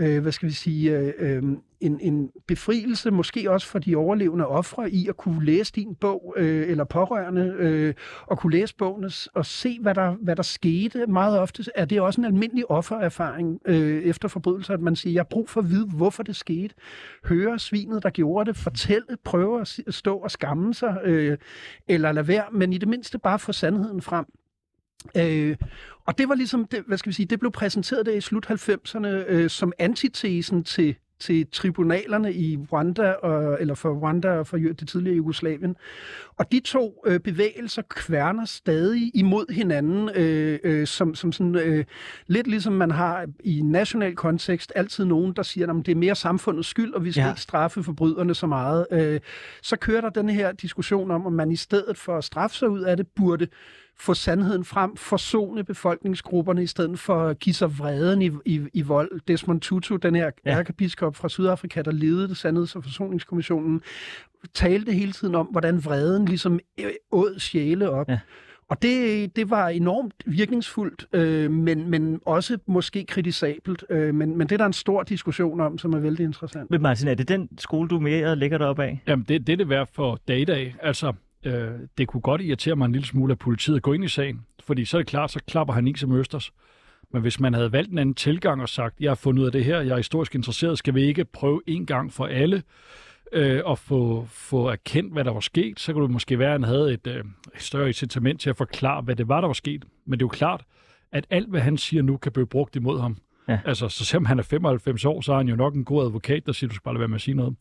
[0.00, 1.42] øh, hvad skal vi sige, øh, øh,
[1.80, 6.34] en, en befrielse, måske også for de overlevende ofre, i at kunne læse din bog,
[6.36, 7.94] øh, eller pårørende, øh,
[8.26, 11.06] og kunne læse bogen og, se, hvad der, hvad der skete.
[11.06, 15.20] Meget ofte er det også en almindelig offererfaring øh, efter forbrydelser, at man siger, jeg
[15.20, 16.74] har brug for at vide, hvorfor det skete.
[17.24, 21.38] Høre svinet, der gjorde det, fortælle, prøve at stå og skamme sig, øh,
[21.88, 24.26] eller lade være, men i det mindste bare få sandheden frem.
[25.16, 25.56] Øh,
[26.06, 28.50] og det var ligesom, det, hvad skal vi sige, det blev præsenteret der i slut
[28.50, 34.56] 90'erne øh, som antitesen til, til tribunalerne i Rwanda, og, eller for Rwanda og for
[34.56, 35.76] det tidligere Jugoslavien.
[36.36, 41.84] Og de to øh, bevægelser kværner stadig imod hinanden, øh, øh, som, som sådan, øh,
[42.26, 46.14] lidt ligesom man har i national kontekst altid nogen, der siger, at det er mere
[46.14, 47.28] samfundets skyld, og vi skal Ja.
[47.30, 48.86] ikke straffe forbryderne så meget.
[48.92, 49.20] Øh,
[49.62, 52.68] så kører der den her diskussion om, om man i stedet for at straffe sig
[52.68, 53.46] ud af det, burde
[54.00, 58.82] få sandheden frem, forsone befolkningsgrupperne, i stedet for at give sig vreden i, i, i
[58.82, 59.20] vold.
[59.28, 60.50] Desmond Tutu, den her Ja.
[60.50, 63.82] ærkebiskop fra Sydafrika, der ledede Sandheds- og Forsoningskommissionen,
[64.54, 68.08] talte hele tiden om, hvordan vreden ligesom øh, åd sjæle op.
[68.08, 68.18] Ja.
[68.68, 73.84] Og det, det var enormt virkningsfuldt, øh, men, men også måske kritisabelt.
[73.90, 76.70] Øh, men, men det er der en stor diskussion om, som er vældig interessant.
[76.70, 79.02] Men Martin, er det den skole, du mere lægger dig op af?
[79.06, 80.74] Jamen, det, det er det værd for dag i dag.
[80.82, 81.12] Altså,
[81.44, 84.46] øh, det kunne godt irritere mig en lille smule, at politiet går ind i sagen.
[84.62, 86.52] Fordi så er det klart, så klapper han ikke som Østers.
[87.12, 89.52] Men hvis man havde valgt en anden tilgang og sagt, jeg har fundet ud af
[89.52, 92.62] det her, jeg er historisk interesseret, skal vi ikke prøve en gang for alle
[93.32, 96.52] øh, at få, få erkendt, hvad der var sket, så kunne det måske være, at
[96.52, 97.24] han havde et, øh,
[97.54, 99.84] et større incitament til at forklare, hvad det var, der var sket.
[100.06, 100.64] Men det er jo klart,
[101.12, 103.16] at alt, hvad han siger nu, kan blive brugt imod ham.
[103.48, 103.58] Ja.
[103.64, 106.46] Altså, så selvom han er 95 år, så er han jo nok en god advokat,
[106.46, 107.56] der siger, du skal bare lade være med at sige noget.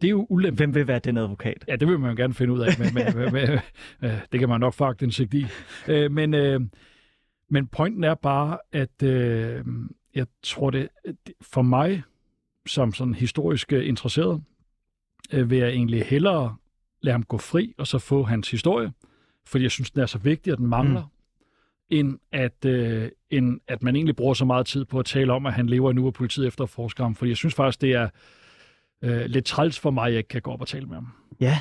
[0.00, 0.56] Det er jo ulempe.
[0.56, 1.64] Hvem vil være den advokat?
[1.68, 3.50] Ja, det vil man jo gerne finde ud af, men, men, men
[4.02, 5.46] øh, det kan man nok få aktindsigt i.
[5.88, 6.60] Øh, men, øh,
[7.50, 9.64] men pointen er bare, at øh,
[10.14, 10.88] jeg tror, det
[11.40, 12.02] for mig,
[12.66, 14.42] som sådan historisk øh, interesseret,
[15.32, 16.56] øh, vil jeg egentlig hellere
[17.00, 18.92] lade ham gå fri, og så få hans historie,
[19.46, 21.96] fordi jeg synes, den er så vigtig, at den mangler, mm.
[21.96, 25.46] end, at, øh, end at man egentlig bruger så meget tid på at tale om,
[25.46, 28.08] at han lever nu, og politiet efterforsker ham, fordi jeg synes faktisk, det er
[29.02, 31.08] øh, lidt træls for mig, at jeg ikke kan gå op og tale med ham.
[31.40, 31.58] Ja,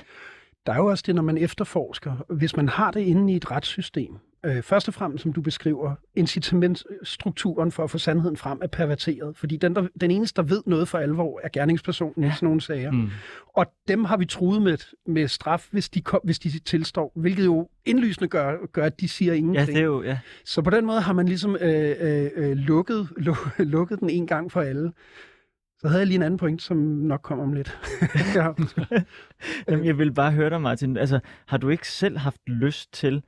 [0.65, 2.13] Der er jo også det, når man efterforsker.
[2.29, 5.95] Hvis man har det inde i et retssystem, øh, først og fremmest, som du beskriver,
[6.15, 9.37] incitamentstrukturen for at få sandheden frem er perverteret.
[9.37, 12.29] Fordi den, der, den eneste, der ved noget for alvor, er gerningspersonen ja.
[12.29, 12.91] i sådan nogle sager.
[12.91, 13.09] Mm.
[13.47, 17.45] Og dem har vi truet med, med straf, hvis de, kom, hvis de tilstår, hvilket
[17.45, 19.67] jo indlysende gør, gør at de siger ja ingenting.
[19.67, 20.03] det er jo...
[20.03, 20.17] Ja.
[20.45, 23.37] Så på den måde har man ligesom øh, øh, øh, lukket, luk,
[23.75, 24.91] lukket den en gang for alle.
[25.85, 27.79] Så havde jeg lige en anden point, som nok kommer om lidt.
[28.35, 28.47] ja.
[29.67, 30.97] Jamen, jeg vil bare høre dig, Martin.
[30.97, 33.23] Altså, har du ikke selv haft lyst til...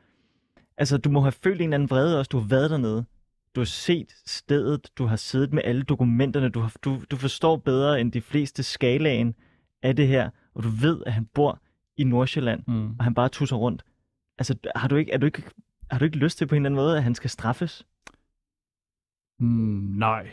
[0.77, 2.29] Altså, du må have følt en eller anden vrede også.
[2.29, 3.05] Du har været dernede.
[3.55, 4.89] Du har set stedet.
[4.97, 6.49] Du har siddet med alle dokumenterne.
[6.49, 9.35] Du, har, du, du forstår bedre end de fleste skalaen
[9.83, 10.29] af det her.
[10.55, 11.61] Og du ved, at han bor
[11.97, 12.89] i Nordsjælland, Mm.
[12.99, 13.83] og han bare tusser rundt.
[14.37, 15.43] Altså, har du ikke, er du ikke,
[15.91, 17.85] har du ikke lyst til på en eller anden måde, at han skal straffes?
[19.39, 20.29] Mm, nej,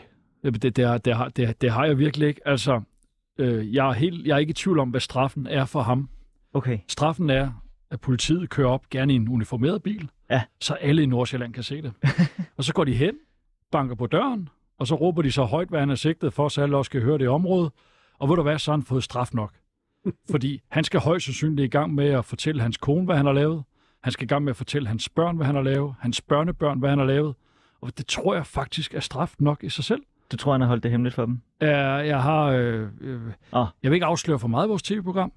[0.53, 2.41] det, det, det, har, det, det, det har jeg virkelig ikke.
[2.47, 2.81] Altså,
[3.39, 6.09] øh, jeg, er helt, jeg er ikke i tvivl om, hvad straffen er for ham.
[6.53, 6.79] Okay.
[6.87, 7.51] Straffen er,
[7.91, 10.43] at politiet kører op, gerne i en uniformeret bil, Ja.
[10.61, 11.93] så alle i Nordsjælland kan se det.
[12.57, 13.13] og så går de hen,
[13.71, 16.61] banker på døren, og så råber de så højt, hvad han er sigtet for, så
[16.61, 17.71] alle også kan høre det i området.
[18.19, 19.53] Og ved du hvad, så har han fået straf nok.
[20.31, 23.33] Fordi han skal højst sandsynligt i gang med at fortælle hans kone, hvad han har
[23.33, 23.63] lavet.
[24.03, 25.95] Han skal i gang med at fortælle hans børn, hvad han har lavet.
[25.99, 27.35] Hans børnebørn, hvad han har lavet.
[27.81, 30.01] Og det tror jeg faktisk er straf nok i sig selv.
[30.31, 31.41] Du tror, han har holdt det hemmeligt for dem?
[31.61, 32.43] Jeg, jeg har...
[32.45, 33.21] Øh, øh,
[33.53, 33.65] Åh.
[33.83, 35.31] Jeg vil ikke afsløre for meget i vores tv-program.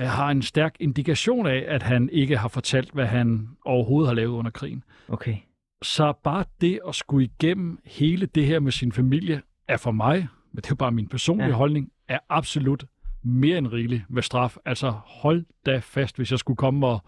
[0.00, 4.14] Jeg har en stærk indikation af, at han ikke har fortalt, hvad han overhovedet har
[4.14, 4.84] lavet under krigen.
[5.08, 5.36] Okay.
[5.82, 10.28] Så bare det at skulle igennem hele det her med sin familie, er for mig,
[10.52, 11.50] men det er jo bare min personlige Ja.
[11.50, 11.56] ja.
[11.56, 12.84] holdning, er absolut
[13.22, 14.56] mere end rigeligt med straf.
[14.64, 17.02] Altså hold da fast, hvis jeg skulle komme og,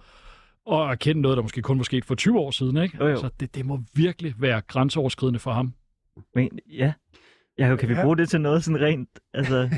[0.67, 2.77] og erkende noget, der måske kun var sket for 20 år siden.
[2.77, 2.97] Ikke?
[3.01, 3.11] Jo, jo.
[3.11, 5.73] Altså, det, det må virkelig være grænseoverskridende for ham.
[6.35, 6.93] Men, ja.
[7.59, 8.03] Ja, kan vi Ja.
[8.03, 9.09] bruge det til noget sådan rent?
[9.35, 9.69] Altså,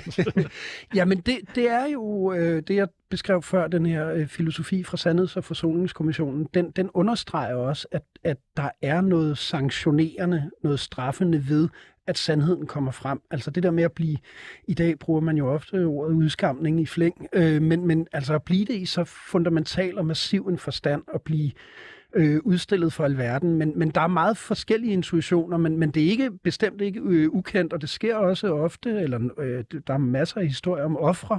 [0.94, 4.96] Jamen, det, det er jo øh, det, jeg beskrev før, den her øh, filosofi fra
[4.96, 6.48] Sandheds- og Forsoningskommissionen.
[6.54, 11.68] Den, den understreger også, at, at der er noget sanktionerende, noget straffende ved,
[12.06, 13.20] at sandheden kommer frem.
[13.30, 14.16] Altså det der med at blive,
[14.68, 18.42] i dag bruger man jo ofte ordet udskamning i flæng, øh, men, men altså at
[18.42, 21.52] blive det i så fundamental og massiv en forstand, og blive øh,
[22.44, 26.30] udstillet for alverden, men, men der er meget forskellige intuitioner, men, men det er ikke
[26.30, 30.46] bestemt ikke øh, ukendt, og det sker også ofte, eller øh, der er masser af
[30.46, 31.38] historier om ofre,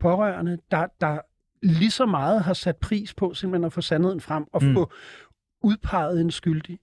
[0.00, 1.18] pårørende, der, der
[1.62, 4.74] lige så meget har sat pris på simpelthen at få sandheden frem og mm.
[4.74, 4.92] få
[5.62, 6.78] udpeget en skyldig.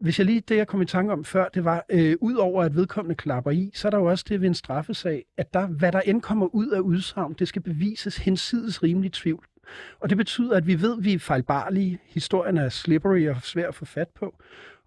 [0.00, 2.62] Hvis jeg lige, det jeg kom i tanke om før, det var, øh, ud over
[2.62, 5.66] at vedkommende klapper i, så er der jo også det ved en straffesag, at der,
[5.66, 9.46] hvad der end kommer ud af udsagn, det skal bevises hensides rimelig tvivl.
[10.00, 11.98] Og det betyder, at vi ved, at vi er fejlbarlige.
[12.04, 14.34] Historien er slippery og svær at få fat på.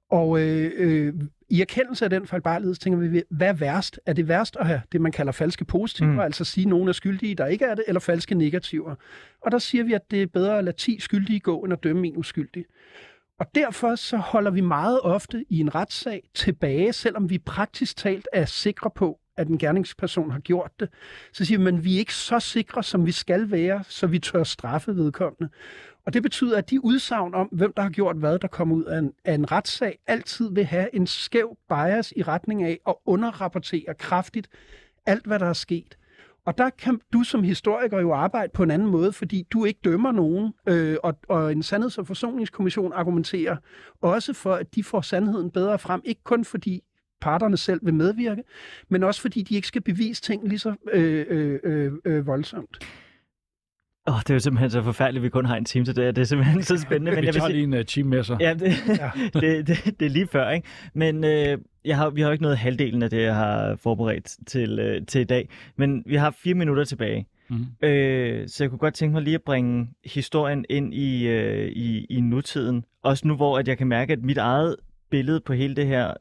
[0.09, 1.13] Og øh, øh,
[1.49, 3.99] i erkendelse af den fejlbarlighed, tænker vi, hvad er værst?
[4.05, 6.19] Er det værst at have det, man kalder falske positiver, mm.
[6.19, 8.95] altså sige, at nogen er skyldige, der ikke er det, eller falske negativer?
[9.41, 11.83] Og der siger vi, at det er bedre at lade 10 skyldige gå, end at
[11.83, 12.65] dømme en uskyldig.
[13.39, 18.27] Og derfor så holder vi meget ofte i en retssag tilbage, selvom vi praktisk talt
[18.33, 20.89] er sikre på, at en gerningsperson har gjort det.
[21.33, 24.19] Så siger man, at vi er ikke så sikre, som vi skal være, så vi
[24.19, 25.53] tør straffe vedkommende.
[26.05, 28.83] Og det betyder, at de udsagn om, hvem der har gjort hvad, der kommer ud
[28.83, 32.95] af en, af en retssag, altid vil have en skæv bias i retning af at
[33.05, 34.47] underrapportere kraftigt
[35.05, 35.97] alt, hvad der er sket.
[36.45, 39.79] Og der kan du som historiker jo arbejde på en anden måde, fordi du ikke
[39.83, 43.57] dømmer nogen, øh, og, og en sandheds- og forsoningskommission argumenterer
[44.01, 46.83] også for, at de får sandheden bedre frem, ikke kun fordi
[47.21, 48.43] parterne selv vil medvirke,
[48.89, 52.77] men også fordi de ikke skal bevise ting lige så øh, øh, øh, øh, voldsomt.
[54.07, 55.95] Åh, oh, det er jo simpelthen så forfærdeligt, at vi kun har en time til
[55.95, 56.15] det.
[56.15, 57.11] Det er simpelthen så spændende.
[57.11, 58.37] Men vi tager lige en uh, time med sig.
[58.39, 59.11] Ja, det, ja.
[59.39, 60.67] det, det, det er lige før, ikke?
[60.93, 64.37] Men øh, jeg har, vi har jo ikke nået halvdelen af det, jeg har forberedt
[64.47, 65.49] til, øh, til i dag.
[65.75, 67.27] Men vi har fire minutter tilbage.
[67.49, 67.87] Mm.
[67.87, 72.05] Øh, så jeg kunne godt tænke mig lige at bringe historien ind i, øh, i,
[72.09, 72.85] i nutiden.
[73.03, 74.75] Også nu, hvor at jeg kan mærke, at mit eget
[75.09, 76.13] billede på hele det her er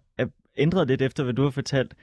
[0.57, 1.95] ændret lidt efter, hvad du har fortalt.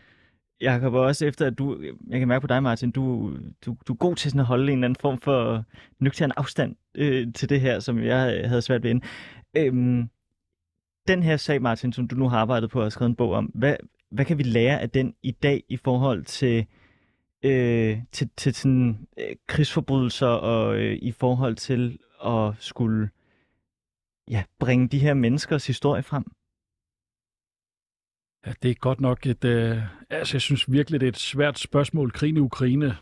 [0.62, 3.34] Jakob, også efter at du, jeg kan mærke på dig, Martin, du,
[3.66, 5.64] du, du er god til sådan at holde en eller anden form for
[5.99, 9.10] nøgtern afstand øh, til det her, som jeg øh, havde svært ved inden.
[9.58, 10.10] Øhm,
[11.08, 13.45] den her sag, Martin, som du nu har arbejdet på og skrevet en bog om,
[13.45, 13.76] hvad,
[14.12, 16.66] hvad kan vi lære af den i dag i forhold til,
[17.43, 23.10] øh, til, til sådan, øh, krigsforbrydelser og øh, i forhold til at skulle
[24.30, 26.24] ja, bringe de her menneskers historie frem?
[28.46, 29.46] Ja, det er godt nok et...
[29.46, 29.78] Øh,
[30.10, 32.12] altså, jeg synes virkelig, det er et svært spørgsmål.
[32.12, 32.98] Krigen i Ukraine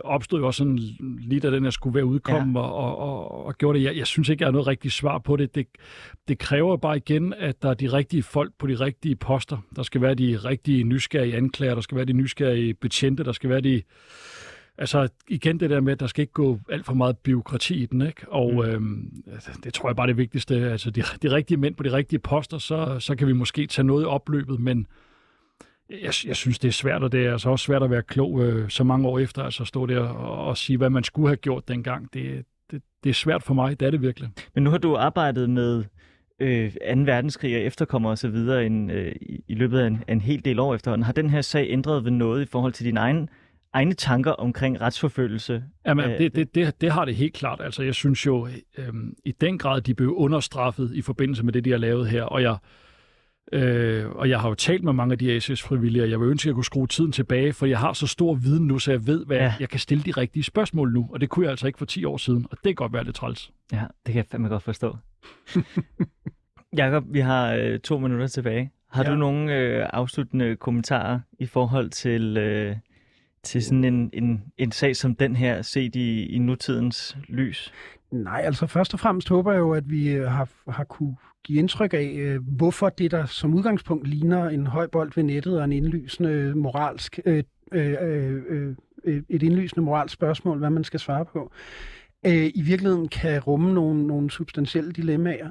[0.00, 0.78] opstod jo også sådan,
[1.20, 2.66] lige da den her skulle være udkommet, ja.
[2.66, 3.84] og, og, og, gjorde det.
[3.84, 5.54] Jeg, jeg synes ikke, jeg har noget rigtigt svar på det.
[5.54, 5.66] det.
[6.28, 9.58] Det kræver bare igen, at der er de rigtige folk på de rigtige poster.
[9.76, 13.50] Der skal være de rigtige nysgerrige anklager, der skal være de nysgerrige betjente, der skal
[13.50, 13.82] være de
[14.78, 17.86] altså igen det der med, at der skal ikke gå alt for meget byråkrati i
[17.86, 18.28] den, ikke?
[18.28, 18.60] Og mm.
[18.60, 19.12] øhm,
[19.64, 20.54] det tror jeg bare er det vigtigste.
[20.70, 23.86] Altså de, de rigtige mænd på de rigtige poster, så, så kan vi måske tage
[23.86, 24.86] noget i opløbet, men
[25.90, 28.42] jeg, jeg synes, det er svært, og det er altså også svært at være klog
[28.42, 31.28] øh, så mange år efter, altså at stå der og, og sige, hvad man skulle
[31.28, 32.14] have gjort dengang.
[32.14, 34.28] Det, det, det er svært for mig, det er det virkelig.
[34.54, 35.84] Men nu har du arbejdet med
[36.40, 36.78] øh, 2.
[36.86, 40.44] verdenskrig og efterkommer og så videre en, øh, i, i løbet af en, en hel
[40.44, 41.04] del år efterhånden.
[41.04, 43.28] Har den her sag ændret ved noget i forhold til din egen
[43.74, 45.64] egne tanker omkring retsforfølgelse?
[45.86, 47.60] Jamen, det, det, det, det har det helt klart.
[47.60, 48.48] Altså, jeg synes jo
[48.78, 52.22] øhm, i den grad, de blev understraffet i forbindelse med det, de har lavet her.
[52.22, 52.56] Og jeg,
[53.52, 56.46] øh, og jeg har jo talt med mange af de ASS-frivillige, og jeg vil ønske,
[56.46, 59.06] at jeg kunne skrue tiden tilbage, for jeg har så stor viden nu, så jeg
[59.06, 59.54] ved, hvad ja.
[59.60, 61.08] jeg kan stille de rigtige spørgsmål nu.
[61.12, 63.04] Og det kunne jeg altså ikke for 10 år siden, og det kan godt være
[63.04, 63.50] lidt træls.
[63.72, 64.96] Ja, det kan jeg fandme godt forstå.
[66.76, 68.70] Jakob, vi har øh, to minutter tilbage.
[68.90, 69.10] Har ja.
[69.10, 72.36] du nogle øh, afsluttende kommentarer i forhold til...
[72.36, 72.76] Øh,
[73.44, 77.72] til sådan en, en, en sag som den her, set i, i nutidens lys?
[78.10, 81.58] Nej, altså først og fremmest håber jeg jo, at vi øh, har, har kunne give
[81.58, 85.64] indtryk af, øh, hvorfor det, der som udgangspunkt ligner en høj bold ved nettet og
[85.64, 87.42] en indlysende moralsk, øh,
[87.72, 91.52] øh, øh, øh, et indlysende moralsk spørgsmål, hvad man skal svare på,
[92.26, 95.50] øh, i virkeligheden kan rumme nogle, nogle substantielle dilemmaer.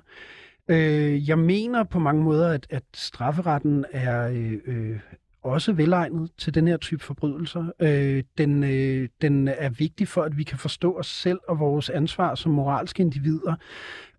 [0.67, 4.99] Øh, jeg mener på mange måder, at, at strafferetten er, øh, øh
[5.43, 7.65] også velegnet til den her type forbrydelser.
[7.79, 11.89] Øh, den, øh, den er vigtig for, at vi kan forstå os selv og vores
[11.89, 13.55] ansvar som moralske individer.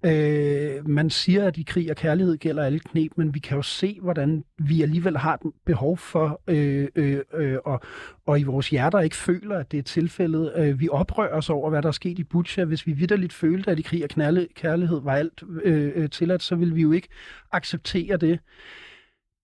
[0.06, 3.62] Øh, man siger, at i krig og kærlighed gælder alle knep, men vi kan jo
[3.62, 7.80] se, hvordan vi alligevel har behov for, øh, øh, øh, og,
[8.26, 10.52] og i vores hjerter ikke føler, at det er tilfældet.
[10.56, 12.64] Øh, vi oprører os over, hvad der er sket i Butcha.
[12.64, 14.08] Hvis vi vidderligt følte, at i krig og
[14.54, 17.08] kærlighed var alt øh, øh, tilladt, så ville vi jo ikke
[17.52, 18.38] acceptere det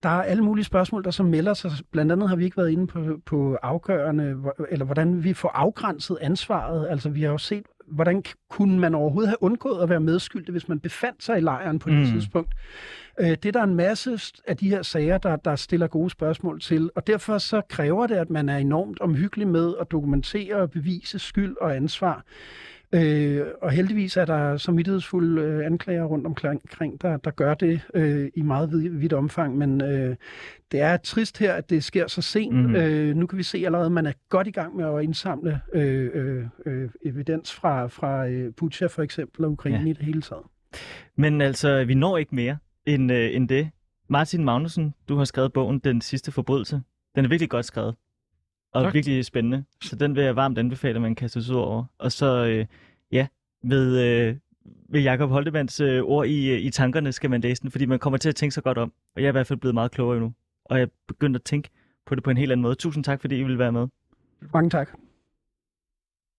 [0.02, 1.70] der er alle mulige spørgsmål, der så melder sig.
[1.90, 4.36] Blandt andet har vi ikke været inde på, på afgørende,
[4.70, 6.86] eller hvordan vi får afgrænset ansvaret.
[6.90, 10.68] Altså vi har jo set, hvordan kunne man overhovedet have undgået at være medskyldig, hvis
[10.68, 12.04] man befandt sig i lejren på det mm.
[12.04, 12.54] tidspunkt.
[13.20, 16.60] Øh, det er der en masse af de her sager, der, der stiller gode spørgsmål
[16.60, 20.70] til, og derfor så kræver det, at man er enormt omhyggelig med at dokumentere og
[20.70, 22.24] bevise skyld og ansvar.
[22.94, 28.30] Øh, og heldigvis er der samvittighedsfulde øh, anklager rundt omkring, der, der gør det øh,
[28.34, 30.16] i meget vid, vidt omfang, men øh,
[30.72, 32.56] det er trist her, at det sker så sent.
[32.56, 32.74] Mm.
[32.74, 35.60] Øh, nu kan vi se allerede, at man er godt i gang med at indsamle
[35.72, 39.90] øh, øh, øh, evidens fra, fra øh, Putin for eksempel og Ukraine ja.
[39.90, 40.44] i det hele taget.
[41.16, 43.70] Men altså, vi når ikke mere end, øh, end det.
[44.08, 46.80] Martin Magnussen, du har skrevet bogen Den sidste forbrydelse.
[47.16, 47.94] Den er virkelig godt skrevet
[48.72, 48.94] og tak.
[48.94, 49.64] virkelig spændende.
[49.82, 51.84] Så den vil jeg varmt anbefale, at man kaster sig ud over.
[51.98, 52.66] Og så, øh,
[53.12, 53.26] ja,
[53.62, 54.36] med, øh,
[54.88, 57.98] med Jacob Holdemands øh, ord i, øh, i tankerne skal man læse den, fordi man
[57.98, 58.92] kommer til at tænke sig godt om.
[59.16, 60.32] Og jeg er i hvert fald blevet meget klogere nu.
[60.64, 61.68] Og jeg er begyndt at tænke
[62.06, 62.74] på det på en helt anden måde.
[62.74, 63.86] Tusind tak, fordi I ville være med.
[64.54, 64.90] Mange tak.